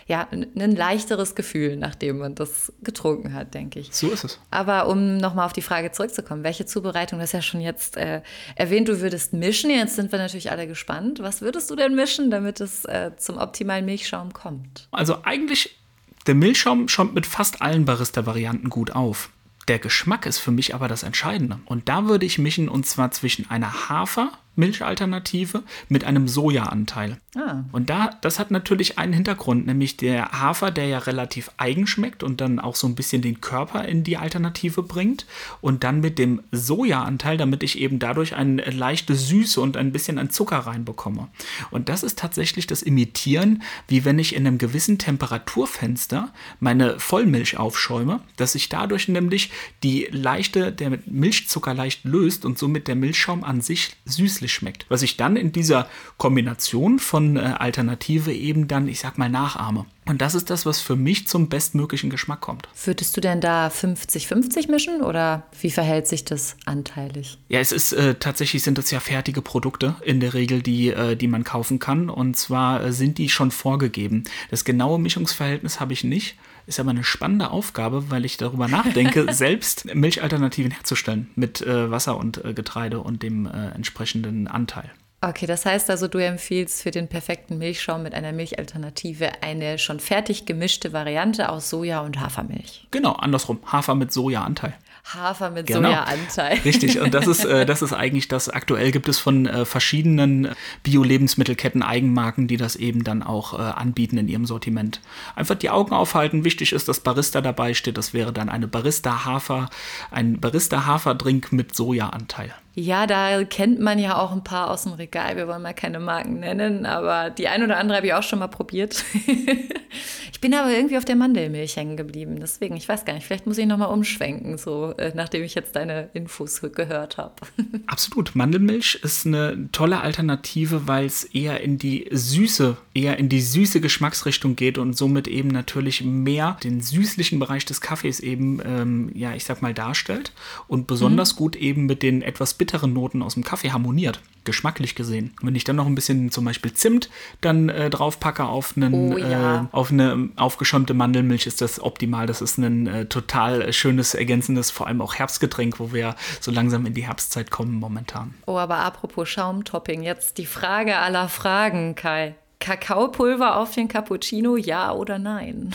ja, 0.09 0.27
ein 0.33 0.75
leichteres 0.75 1.37
Gefühl, 1.37 1.77
nachdem 1.77 2.19
man 2.19 2.35
das 2.35 2.73
getrunken 2.83 3.35
hat, 3.35 3.55
denke 3.55 3.79
ich. 3.79 3.93
So 3.93 4.11
ist 4.11 4.25
es. 4.25 4.41
Aber 4.51 4.89
um 4.89 5.17
nochmal 5.17 5.47
auf 5.47 5.53
die 5.53 5.63
Frage 5.63 5.93
zurückzukommen, 5.93 6.43
welche 6.43 6.67
Zubereitung, 6.67 7.21
das 7.21 7.29
ist 7.29 7.35
ja 7.35 7.43
schon 7.43 7.61
jetzt 7.61 7.97
äh, 7.97 8.23
erwähnt, 8.57 8.89
du 8.89 9.01
würdest 9.01 9.33
mischen. 9.33 9.71
Jetzt 9.71 9.95
sind 9.95 10.11
wir 10.11 10.19
natürlich 10.19 10.51
alle 10.51 10.67
gespannt. 10.67 11.21
Was 11.21 11.41
würdest 11.41 11.71
du 11.71 11.77
denn 11.77 11.95
mischen, 11.95 12.33
damit 12.33 12.61
es 12.61 12.85
äh, 12.85 13.13
zum 13.17 13.39
optimalen 13.39 13.85
Milchschaum 13.85 14.33
kommt? 14.33 14.89
Also 14.91 15.19
eigentlich 15.23 15.79
der 16.27 16.35
Milchschaum 16.35 16.89
schäumt 16.89 17.15
mit 17.15 17.27
fast 17.27 17.63
allen 17.63 17.85
Barista-Varianten 17.85 18.71
gut 18.71 18.91
auf. 18.91 19.31
Der 19.69 19.79
Geschmack 19.79 20.27
ist 20.27 20.39
für 20.39 20.51
mich 20.51 20.75
aber 20.75 20.89
das 20.89 21.03
Entscheidende. 21.03 21.59
Und 21.65 21.89
da 21.89 22.07
würde 22.07 22.27
ich 22.27 22.39
mischen 22.39 22.69
und 22.69 22.87
zwar 22.87 23.11
zwischen 23.11 23.49
einer 23.51 23.89
Hafer- 23.89 24.33
Milchalternative 24.57 25.63
mit 25.89 26.05
einem 26.05 26.29
Sojaanteil. 26.29 27.19
Ah. 27.37 27.65
Und 27.73 27.91
da, 27.91 28.11
das 28.21 28.39
hat 28.39 28.51
natürlich 28.51 28.99
einen 28.99 29.13
Hintergrund, 29.13 29.67
nämlich 29.67 29.97
der 29.97 30.33
Hafer, 30.33 30.71
der 30.71 30.87
ja 30.87 30.99
relativ 30.99 31.51
eigen 31.57 31.87
schmeckt 31.87 32.23
und 32.23 32.41
dann 32.41 32.61
auch 32.61 32.77
so 32.77 32.87
ein 32.87 32.95
bisschen 32.95 33.23
den 33.23 33.41
Körper 33.41 33.85
in 33.87 34.05
die 34.05 34.17
Alternative 34.17 34.83
bringt. 34.83 35.27
Und 35.61 35.85
dann 35.85 36.01
mit 36.01 36.19
dem 36.19 36.43
Sojaanteil, 36.53 37.37
damit 37.37 37.63
ich 37.63 37.79
eben 37.79 37.99
dadurch 37.99 38.35
eine 38.35 38.63
leichte 38.63 39.15
Süße 39.15 39.61
und 39.61 39.77
ein 39.77 39.93
bisschen 39.93 40.19
an 40.19 40.31
Zucker 40.31 40.59
reinbekomme. 40.59 41.29
Und 41.71 41.89
das 41.89 42.03
ist 42.03 42.19
tatsächlich 42.19 42.67
das 42.67 42.83
Imitieren, 42.83 43.63
wie 43.89 44.05
wenn 44.05 44.19
ich 44.19 44.35
in 44.35 44.47
einem 44.47 44.59
gewissen 44.59 44.99
Temperaturfenster 44.99 46.33
meine 46.61 46.99
Vollmilch 46.99 47.57
aufschäume, 47.57 48.21
dass 48.37 48.53
sich 48.53 48.69
dadurch 48.69 49.09
nämlich 49.09 49.51
die 49.83 50.09
leichte, 50.11 50.73
der 50.73 50.99
Milchzucker 51.07 51.75
leicht 51.75 52.05
löst 52.05 52.45
und 52.45 52.59
somit 52.59 52.89
der 52.89 52.95
Milchschaum 52.95 53.45
an 53.45 53.61
sich 53.61 53.97
süßlich 54.05 54.44
köstlich 54.45 54.53
schmeckt. 54.53 54.87
Was 54.89 55.03
ich 55.03 55.17
dann 55.17 55.37
in 55.37 55.53
dieser 55.53 55.89
Kombination 56.19 56.99
von 56.99 57.37
äh, 57.37 57.41
Alternative 57.59 58.33
eben 58.33 58.69
dann, 58.69 58.89
ich 58.89 59.01
sag 59.01 59.19
mal, 59.19 59.29
nachaahme. 59.29 59.87
Und 60.07 60.21
das 60.21 60.35
ist 60.35 60.51
das, 60.51 60.67
was 60.67 60.81
für 60.81 60.97
mich 60.97 61.27
zum 61.27 61.49
bestmöglichen 61.49 62.11
Geschmack 62.11 62.43
kommt. 62.43 62.69
Würdest 62.85 63.17
du 63.17 63.23
denn 63.23 63.41
da 63.41 63.69
50-50 63.69 64.71
mischen 64.71 65.01
oder 65.01 65.45
wie 65.59 65.71
verhält 65.71 66.07
sich 66.07 66.27
das 66.27 66.57
anteilig? 66.67 67.39
Ja, 67.49 67.61
es 67.61 67.73
ist 67.73 67.95
äh, 67.95 68.15
tatsächlich 68.17 68.63
sind 68.63 68.77
das 68.77 68.91
ja 68.91 69.01
fertige 69.01 69.41
Produkte 69.41 69.97
in 70.05 70.21
der 70.21 70.35
Regel, 70.35 70.61
die, 70.61 70.91
äh, 70.91 71.17
die 71.17 71.29
man 71.29 71.45
kaufen 71.45 71.79
kann. 71.79 72.11
Und 72.11 72.37
zwar 72.37 72.85
äh, 72.85 72.93
sind 72.93 73.17
die 73.17 73.31
schon 73.31 73.51
vorgegeben. 73.51 74.25
Das 74.51 74.65
genaue 74.65 74.99
Mischungsverhältnis 74.99 75.81
habe 75.81 75.95
ich 75.95 76.05
nicht. 76.05 76.37
Ist 76.67 76.81
aber 76.81 76.91
eine 76.91 77.05
spannende 77.05 77.51
Aufgabe, 77.51 78.11
weil 78.11 78.25
ich 78.25 78.37
darüber 78.37 78.69
nachdenke, 78.69 79.27
selbst 79.33 79.95
Milchalternativen 79.95 80.71
herzustellen 80.71 81.31
mit 81.35 81.61
äh, 81.61 81.91
Wasser 81.91 82.17
und 82.17 82.45
äh, 82.45 82.55
Getreide 82.55 83.01
und 83.01 83.23
dem 83.23 83.47
äh, 83.47 83.69
entsprechenden 83.71 84.49
Anteil. 84.49 84.91
Okay, 85.27 85.47
das 85.47 85.65
heißt 85.65 85.89
also, 85.89 86.07
du 86.07 86.19
empfiehlst 86.19 86.83
für 86.83 86.91
den 86.91 87.09
perfekten 87.09 87.57
Milchschaum 87.57 88.03
mit 88.03 88.13
einer 88.13 88.33
Milchalternative 88.33 89.43
eine 89.43 89.79
schon 89.79 89.99
fertig 89.99 90.45
gemischte 90.45 90.93
Variante 90.93 91.49
aus 91.49 91.71
Soja 91.71 92.01
und 92.01 92.21
Hafermilch. 92.21 92.87
Genau, 92.91 93.13
andersrum. 93.13 93.59
Hafer 93.65 93.95
mit 93.95 94.13
Sojaanteil. 94.13 94.75
Hafer 95.07 95.51
mit 95.51 95.67
genau. 95.67 95.89
Sojaanteil. 95.89 96.59
Richtig, 96.65 97.01
und 97.01 97.15
das 97.15 97.27
ist, 97.27 97.45
äh, 97.47 97.65
das 97.65 97.81
ist 97.83 97.95
eigentlich 97.95 98.29
das. 98.29 98.51
Aktuell 98.51 98.91
gibt 98.91 99.09
es 99.09 99.19
von 99.19 99.47
äh, 99.47 99.65
verschiedenen 99.65 100.51
Bio-Lebensmittelketten 100.83 101.83
Eigenmarken, 101.83 102.47
die 102.47 102.59
das 102.59 102.77
eben 102.77 103.03
dann 103.03 103.23
auch 103.23 103.59
äh, 103.59 103.63
anbieten 103.63 104.19
in 104.19 104.29
ihrem 104.29 104.45
Sortiment. 104.45 105.01
Einfach 105.37 105.55
die 105.55 105.71
Augen 105.71 105.95
aufhalten. 105.95 106.45
Wichtig 106.45 106.73
ist, 106.75 106.89
dass 106.89 107.01
Barista 107.01 107.41
dabei 107.41 107.73
steht. 107.73 107.97
Das 107.97 108.13
wäre 108.13 108.33
dann 108.35 108.51
eine 108.51 108.69
Barista-Hafer, 108.69 109.71
ein 110.11 110.39
Barista-Haferdrink 110.39 111.51
mit 111.51 111.75
Sojaanteil. 111.75 112.55
Ja, 112.77 113.07
da 113.07 113.45
kennt 113.45 113.79
man 113.79 114.01
ja 114.01 114.19
auch 114.19 114.33
ein 114.33 114.43
paar 114.43 114.71
aus 114.71 114.83
dem 114.83 114.93
Regal. 114.95 115.37
Wir 115.37 115.47
wollen 115.47 115.63
mal 115.63 115.75
keine 115.75 116.01
Marken 116.01 116.41
nennen, 116.41 116.87
aber 116.87 117.31
die 117.31 117.47
ein 117.47 117.63
oder 117.63 117.77
andere 117.77 117.99
habe 117.99 118.07
ich 118.09 118.15
auch 118.15 118.23
schon 118.25 118.41
mal 118.41 118.49
probiert. 118.49 119.05
ich 120.33 120.41
bin 120.41 120.53
aber 120.55 120.71
irgendwie 120.71 120.99
auf 120.99 121.05
der 121.05 121.15
Mandelmilch 121.15 121.77
hängen 121.77 121.97
geblieben. 121.97 122.39
Deswegen, 122.41 122.77
ich 122.77 122.89
weiß 122.89 123.05
gar 123.05 123.15
nicht, 123.15 123.27
vielleicht 123.27 123.47
muss 123.47 123.59
ich 123.59 123.67
nochmal 123.67 123.91
umschwenken, 123.91 124.59
so 124.59 124.93
äh, 124.99 125.13
nachdem 125.15 125.45
ich 125.45 125.55
jetzt 125.55 125.77
deine 125.77 126.11
Infos 126.15 126.61
gehört 126.75 127.17
habe. 127.17 127.35
Absolut. 127.87 128.35
Mandelmilch 128.35 128.99
ist 129.05 129.25
eine 129.25 129.69
tolle 129.71 130.01
Alternative, 130.01 130.89
weil 130.89 131.07
es 131.07 131.23
eher 131.23 131.61
in 131.61 131.79
die 131.79 132.09
süße, 132.11 132.77
eher 132.93 133.19
in 133.19 133.29
die 133.29 133.41
süße 133.41 133.81
Geschmacksrichtung 133.81 134.57
geht 134.57 134.79
und 134.79 134.97
somit 134.97 135.29
eben 135.29 135.49
natürlich 135.49 136.03
mehr 136.03 136.57
den 136.65 136.81
süßlichen 136.81 137.39
Bereich 137.39 137.65
des 137.67 137.81
Kaffees 137.81 138.19
eben, 138.19 138.61
ähm, 138.65 139.13
ja, 139.15 139.33
ich 139.33 139.45
sag 139.45 139.63
mal, 139.63 139.75
darstellt 139.75 140.33
und 140.67 140.89
besonders 140.89 141.35
mhm. 141.35 141.39
gut 141.39 141.57
eben 141.57 141.87
mit 141.87 142.03
den 142.03 142.21
etwas 142.21 142.55
bitteren 142.65 142.95
Noten 142.95 143.23
aus 143.23 143.35
dem 143.35 143.45
Kaffee 143.45 143.73
harmoniert, 143.73 144.23
geschmacklich 144.45 144.95
gesehen. 144.95 145.35
Wenn 145.43 145.55
ich 145.55 145.65
dann 145.65 145.77
noch 145.77 145.85
ein 145.85 145.95
bisschen 145.95 146.31
zum 146.31 146.47
Beispiel 146.47 146.73
Zimt 146.73 147.11
dann 147.43 147.69
äh, 147.69 147.91
drauf 147.91 148.19
packe 148.19 148.47
auf, 148.47 148.75
einen, 148.75 149.13
oh, 149.13 149.19
ja. 149.19 149.65
äh, 149.65 149.67
auf 149.71 149.93
eine 149.93 150.31
aufgeschäumte 150.37 150.95
Mandelmilch, 150.95 151.47
ist 151.47 151.61
das 151.61 151.79
optimal. 151.79 152.27
Das 152.27 152.41
ist 152.41 152.57
ein 152.57 152.87
äh, 152.87 153.05
total 153.05 153.71
schönes, 153.75 154.15
ergänzendes, 154.15 154.71
vor 154.71 154.87
allem 154.87 155.03
auch 155.03 155.17
Herbstgetränk, 155.17 155.79
wo 155.79 155.93
wir 155.93 156.17
so 156.41 156.51
langsam 156.51 156.87
in 156.87 156.95
die 156.95 157.07
Herbstzeit 157.07 157.51
kommen 157.51 157.75
momentan. 157.75 158.33
Oh, 158.47 158.57
aber 158.57 158.79
apropos 158.79 159.29
Schaumtopping, 159.29 160.03
jetzt 160.03 160.39
die 160.39 160.47
Frage 160.47 160.97
aller 160.97 161.29
Fragen, 161.29 161.95
Kai. 161.95 162.35
Kakaopulver 162.61 163.59
auf 163.59 163.75
den 163.75 163.89
Cappuccino, 163.89 164.57
ja 164.57 164.91
oder 164.93 165.19
nein? 165.19 165.75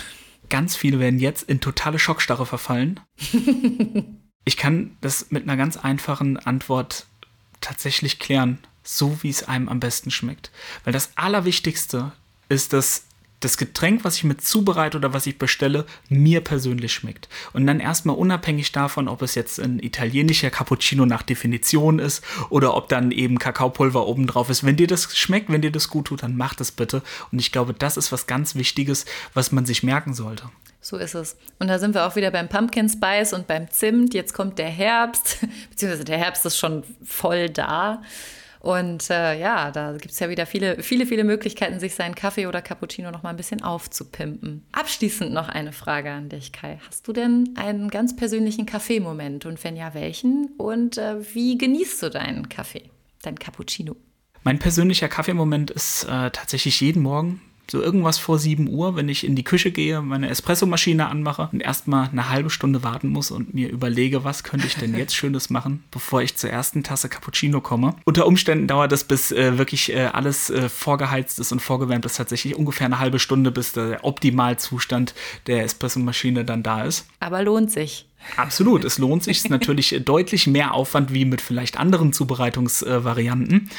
Ganz 0.49 0.75
viele 0.75 0.97
werden 0.97 1.19
jetzt 1.19 1.47
in 1.47 1.61
totale 1.61 1.99
Schockstarre 1.99 2.47
verfallen. 2.47 2.99
ich 4.45 4.57
kann 4.57 4.97
das 5.01 5.31
mit 5.31 5.43
einer 5.43 5.57
ganz 5.57 5.77
einfachen 5.77 6.37
Antwort 6.37 7.05
tatsächlich 7.61 8.19
klären, 8.19 8.59
so 8.83 9.21
wie 9.21 9.29
es 9.29 9.43
einem 9.43 9.69
am 9.69 9.79
besten 9.79 10.11
schmeckt. 10.11 10.51
Weil 10.83 10.93
das 10.93 11.11
Allerwichtigste 11.15 12.11
ist, 12.47 12.73
dass 12.73 13.03
das 13.39 13.57
Getränk, 13.57 14.03
was 14.03 14.17
ich 14.17 14.23
mit 14.23 14.41
zubereite 14.41 14.97
oder 14.97 15.13
was 15.13 15.25
ich 15.25 15.37
bestelle, 15.37 15.85
mir 16.09 16.41
persönlich 16.41 16.93
schmeckt. 16.93 17.29
Und 17.53 17.65
dann 17.67 17.79
erstmal 17.79 18.17
unabhängig 18.17 18.71
davon, 18.71 19.07
ob 19.07 19.21
es 19.21 19.35
jetzt 19.35 19.59
ein 19.59 19.79
italienischer 19.79 20.49
Cappuccino 20.49 21.05
nach 21.05 21.21
Definition 21.21 21.99
ist 21.99 22.23
oder 22.49 22.75
ob 22.75 22.89
dann 22.89 23.11
eben 23.11 23.39
Kakaopulver 23.39 24.07
oben 24.07 24.27
drauf 24.27 24.49
ist. 24.49 24.65
Wenn 24.65 24.75
dir 24.75 24.87
das 24.87 25.15
schmeckt, 25.17 25.49
wenn 25.49 25.61
dir 25.61 25.71
das 25.71 25.89
gut 25.89 26.07
tut, 26.07 26.23
dann 26.23 26.35
mach 26.35 26.53
das 26.53 26.71
bitte. 26.71 27.01
Und 27.31 27.39
ich 27.39 27.51
glaube, 27.51 27.73
das 27.73 27.95
ist 27.95 28.11
was 28.11 28.27
ganz 28.27 28.55
Wichtiges, 28.55 29.05
was 29.33 29.51
man 29.51 29.65
sich 29.65 29.83
merken 29.83 30.13
sollte. 30.13 30.49
So 30.81 30.97
ist 30.97 31.13
es. 31.13 31.37
Und 31.59 31.67
da 31.67 31.77
sind 31.77 31.93
wir 31.93 32.07
auch 32.07 32.15
wieder 32.15 32.31
beim 32.31 32.47
Pumpkin 32.47 32.87
Spice 32.87 33.33
und 33.33 33.47
beim 33.47 33.69
Zimt. 33.69 34.13
Jetzt 34.13 34.33
kommt 34.33 34.57
der 34.59 34.69
Herbst, 34.69 35.39
beziehungsweise 35.69 36.05
der 36.05 36.17
Herbst 36.17 36.45
ist 36.45 36.57
schon 36.57 36.83
voll 37.03 37.49
da. 37.49 38.01
Und 38.61 39.09
äh, 39.09 39.39
ja, 39.39 39.71
da 39.71 39.93
gibt 39.93 40.11
es 40.11 40.19
ja 40.19 40.29
wieder 40.29 40.45
viele, 40.45 40.83
viele, 40.83 41.05
viele 41.05 41.23
Möglichkeiten, 41.23 41.79
sich 41.79 41.95
seinen 41.95 42.13
Kaffee 42.13 42.45
oder 42.45 42.61
Cappuccino 42.61 43.09
noch 43.09 43.23
mal 43.23 43.29
ein 43.29 43.37
bisschen 43.37 43.63
aufzupimpen. 43.63 44.65
Abschließend 44.73 45.31
noch 45.31 45.47
eine 45.47 45.71
Frage 45.71 46.11
an 46.11 46.27
dich, 46.27 46.51
Kai. 46.51 46.79
Hast 46.85 47.07
du 47.07 47.13
denn 47.13 47.53
einen 47.55 47.89
ganz 47.89 48.15
persönlichen 48.15 48.65
Kaffeemoment? 48.65 49.45
Und 49.45 49.63
wenn 49.63 49.77
ja, 49.77 49.93
welchen? 49.93 50.49
Und 50.57 50.97
äh, 50.97 51.33
wie 51.33 51.57
genießt 51.57 52.03
du 52.03 52.09
deinen 52.09 52.49
Kaffee, 52.49 52.89
dein 53.21 53.39
Cappuccino? 53.39 53.95
Mein 54.43 54.59
persönlicher 54.59 55.07
Kaffeemoment 55.07 55.71
ist 55.71 56.03
äh, 56.03 56.29
tatsächlich 56.31 56.81
jeden 56.81 57.01
Morgen 57.01 57.41
so 57.71 57.81
irgendwas 57.81 58.17
vor 58.17 58.39
7 58.39 58.67
Uhr, 58.67 58.95
wenn 58.95 59.09
ich 59.09 59.25
in 59.25 59.35
die 59.35 59.43
Küche 59.43 59.71
gehe, 59.71 60.01
meine 60.01 60.29
Espressomaschine 60.29 61.07
anmache 61.07 61.49
und 61.51 61.61
erstmal 61.61 62.09
eine 62.09 62.29
halbe 62.29 62.49
Stunde 62.49 62.83
warten 62.83 63.09
muss 63.09 63.31
und 63.31 63.53
mir 63.53 63.69
überlege, 63.69 64.23
was 64.23 64.43
könnte 64.43 64.67
ich 64.67 64.75
denn 64.75 64.97
jetzt 64.97 65.15
Schönes 65.15 65.49
machen, 65.49 65.83
bevor 65.91 66.21
ich 66.21 66.35
zur 66.35 66.49
ersten 66.49 66.83
Tasse 66.83 67.09
Cappuccino 67.09 67.61
komme. 67.61 67.95
Unter 68.05 68.27
Umständen 68.27 68.67
dauert 68.67 68.91
das, 68.91 69.03
bis 69.03 69.31
äh, 69.31 69.57
wirklich 69.57 69.93
äh, 69.93 70.05
alles 70.05 70.49
äh, 70.49 70.69
vorgeheizt 70.69 71.39
ist 71.39 71.51
und 71.51 71.61
vorgewärmt 71.61 72.05
ist, 72.05 72.17
tatsächlich 72.17 72.55
ungefähr 72.55 72.85
eine 72.85 72.99
halbe 72.99 73.19
Stunde, 73.19 73.51
bis 73.51 73.73
der 73.73 74.03
Optimalzustand 74.03 75.13
der 75.47 75.63
Espressomaschine 75.63 76.45
dann 76.45 76.63
da 76.63 76.83
ist. 76.83 77.07
Aber 77.19 77.43
lohnt 77.43 77.71
sich. 77.71 78.08
Absolut, 78.37 78.83
es 78.83 78.97
lohnt 78.97 79.23
sich. 79.23 79.37
Es 79.37 79.45
ist 79.45 79.49
natürlich 79.49 80.01
deutlich 80.05 80.47
mehr 80.47 80.73
Aufwand 80.73 81.13
wie 81.13 81.25
mit 81.25 81.41
vielleicht 81.41 81.77
anderen 81.77 82.13
Zubereitungsvarianten. 82.13 83.69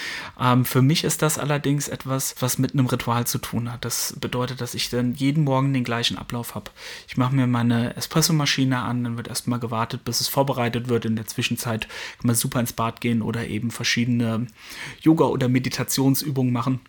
Ähm, 0.41 0.65
für 0.65 0.83
mich 0.83 1.05
ist 1.05 1.23
das 1.23 1.39
allerdings 1.39 1.89
etwas, 1.89 2.35
was 2.41 2.59
mit 2.59 2.73
einem 2.73 2.87
Ritual 2.87 3.27
zu 3.27 3.39
tun 3.39 3.73
hat. 3.73 3.85
Das 3.85 4.17
bedeutet, 4.19 4.61
dass 4.61 4.75
ich 4.75 4.91
dann 4.91 5.15
jeden 5.15 5.45
Morgen 5.45 5.73
den 5.73 5.85
gleichen 5.85 6.19
Ablauf 6.19 6.55
habe. 6.55 6.71
Ich 7.07 7.17
mache 7.17 7.35
mir 7.35 7.47
meine 7.47 7.97
Espressomaschine 7.97 8.81
an, 8.81 9.05
dann 9.05 9.17
wird 9.17 9.29
erstmal 9.29 9.61
gewartet, 9.61 10.05
bis 10.05 10.21
es 10.21 10.29
vorbereitet 10.29 10.89
wird. 10.89 11.05
In 11.05 11.17
der 11.17 11.27
Zwischenzeit 11.27 11.83
kann 12.19 12.27
man 12.27 12.35
super 12.35 12.61
ins 12.61 12.73
Bad 12.73 13.01
gehen 13.01 13.23
oder 13.23 13.47
eben 13.47 13.71
verschiedene 13.71 14.47
Yoga- 15.01 15.27
oder 15.27 15.49
Meditationsübungen 15.49 16.53
machen. 16.53 16.81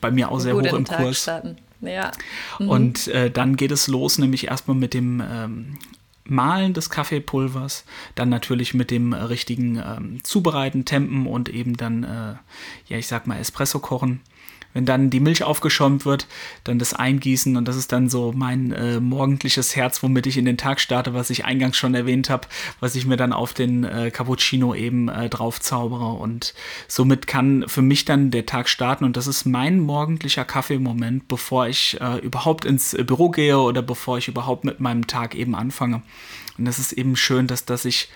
Bei 0.00 0.10
mir 0.10 0.30
auch 0.30 0.38
sehr 0.38 0.54
hoch 0.54 0.62
im 0.62 0.84
Tag 0.84 0.98
Kurs. 0.98 1.22
Starten. 1.22 1.56
Ja. 1.80 2.12
Mhm. 2.58 2.68
Und 2.68 3.08
äh, 3.08 3.30
dann 3.30 3.56
geht 3.56 3.72
es 3.72 3.88
los, 3.88 4.18
nämlich 4.18 4.46
erstmal 4.46 4.76
mit 4.76 4.94
dem 4.94 5.22
ähm, 5.28 5.78
Mahlen 6.30 6.72
des 6.72 6.90
Kaffeepulvers, 6.90 7.84
dann 8.14 8.28
natürlich 8.28 8.72
mit 8.74 8.90
dem 8.90 9.12
richtigen 9.12 9.76
ähm, 9.76 10.24
Zubereiten, 10.24 10.84
Tempen 10.84 11.26
und 11.26 11.48
eben 11.48 11.76
dann, 11.76 12.04
äh, 12.04 12.34
ja, 12.86 12.98
ich 12.98 13.06
sag 13.06 13.26
mal, 13.26 13.38
Espresso 13.38 13.80
kochen. 13.80 14.20
Wenn 14.72 14.86
dann 14.86 15.10
die 15.10 15.20
Milch 15.20 15.42
aufgeschäumt 15.42 16.04
wird, 16.04 16.26
dann 16.64 16.78
das 16.78 16.94
Eingießen 16.94 17.56
und 17.56 17.66
das 17.66 17.76
ist 17.76 17.92
dann 17.92 18.08
so 18.08 18.32
mein 18.34 18.72
äh, 18.72 19.00
morgendliches 19.00 19.74
Herz, 19.74 20.02
womit 20.02 20.26
ich 20.26 20.36
in 20.36 20.44
den 20.44 20.56
Tag 20.56 20.80
starte, 20.80 21.12
was 21.12 21.30
ich 21.30 21.44
eingangs 21.44 21.76
schon 21.76 21.94
erwähnt 21.94 22.30
habe, 22.30 22.46
was 22.78 22.94
ich 22.94 23.06
mir 23.06 23.16
dann 23.16 23.32
auf 23.32 23.52
den 23.52 23.84
äh, 23.84 24.10
Cappuccino 24.10 24.74
eben 24.74 25.08
äh, 25.08 25.28
drauf 25.28 25.60
zaubere 25.60 26.12
und 26.12 26.54
somit 26.86 27.26
kann 27.26 27.64
für 27.66 27.82
mich 27.82 28.04
dann 28.04 28.30
der 28.30 28.46
Tag 28.46 28.68
starten 28.68 29.04
und 29.04 29.16
das 29.16 29.26
ist 29.26 29.44
mein 29.44 29.80
morgendlicher 29.80 30.44
Kaffeemoment, 30.44 31.26
bevor 31.28 31.66
ich 31.66 32.00
äh, 32.00 32.18
überhaupt 32.18 32.64
ins 32.64 32.96
Büro 33.06 33.30
gehe 33.30 33.58
oder 33.58 33.82
bevor 33.82 34.18
ich 34.18 34.28
überhaupt 34.28 34.64
mit 34.64 34.80
meinem 34.80 35.06
Tag 35.06 35.34
eben 35.34 35.54
anfange. 35.54 36.02
Und 36.58 36.64
das 36.66 36.78
ist 36.78 36.92
eben 36.92 37.16
schön, 37.16 37.46
dass 37.46 37.64
das 37.64 37.82
sich 37.82 38.08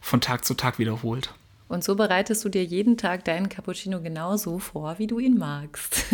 von 0.00 0.20
Tag 0.20 0.44
zu 0.44 0.54
Tag 0.54 0.78
wiederholt. 0.78 1.32
Und 1.72 1.82
so 1.82 1.94
bereitest 1.94 2.44
du 2.44 2.50
dir 2.50 2.62
jeden 2.62 2.98
Tag 2.98 3.24
deinen 3.24 3.48
Cappuccino 3.48 4.02
genauso 4.02 4.58
vor, 4.58 4.98
wie 4.98 5.06
du 5.06 5.18
ihn 5.18 5.38
magst. 5.38 6.04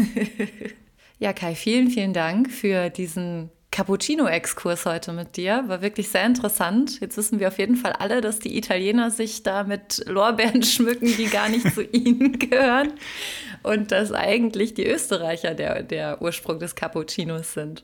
ja, 1.18 1.32
Kai, 1.32 1.56
vielen, 1.56 1.90
vielen 1.90 2.12
Dank 2.12 2.48
für 2.48 2.90
diesen 2.90 3.50
Cappuccino-Exkurs 3.72 4.86
heute 4.86 5.12
mit 5.12 5.36
dir. 5.36 5.64
War 5.66 5.82
wirklich 5.82 6.10
sehr 6.10 6.24
interessant. 6.24 7.00
Jetzt 7.00 7.16
wissen 7.16 7.40
wir 7.40 7.48
auf 7.48 7.58
jeden 7.58 7.74
Fall 7.74 7.92
alle, 7.92 8.20
dass 8.20 8.38
die 8.38 8.56
Italiener 8.56 9.10
sich 9.10 9.42
da 9.42 9.64
mit 9.64 10.04
Lorbeeren 10.06 10.62
schmücken, 10.62 11.08
die 11.16 11.26
gar 11.26 11.48
nicht 11.48 11.74
zu 11.74 11.82
ihnen 11.82 12.38
gehören. 12.38 12.92
Und 13.64 13.90
dass 13.90 14.12
eigentlich 14.12 14.74
die 14.74 14.86
Österreicher 14.86 15.54
der, 15.54 15.82
der 15.82 16.22
Ursprung 16.22 16.60
des 16.60 16.76
Cappuccinos 16.76 17.54
sind. 17.54 17.82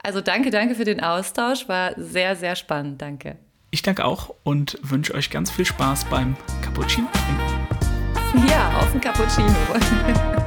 Also 0.00 0.20
danke, 0.20 0.50
danke 0.50 0.76
für 0.76 0.84
den 0.84 1.02
Austausch. 1.02 1.68
War 1.68 1.92
sehr, 1.96 2.36
sehr 2.36 2.54
spannend. 2.54 3.02
Danke. 3.02 3.36
Ich 3.70 3.82
danke 3.82 4.04
auch 4.04 4.34
und 4.42 4.78
wünsche 4.82 5.14
euch 5.14 5.30
ganz 5.30 5.50
viel 5.50 5.64
Spaß 5.64 6.06
beim 6.06 6.36
Cappuccino 6.62 7.08
trinken. 7.12 8.48
Ja, 8.48 8.78
auf 8.78 8.90
den 8.92 9.00
Cappuccino. 9.00 9.48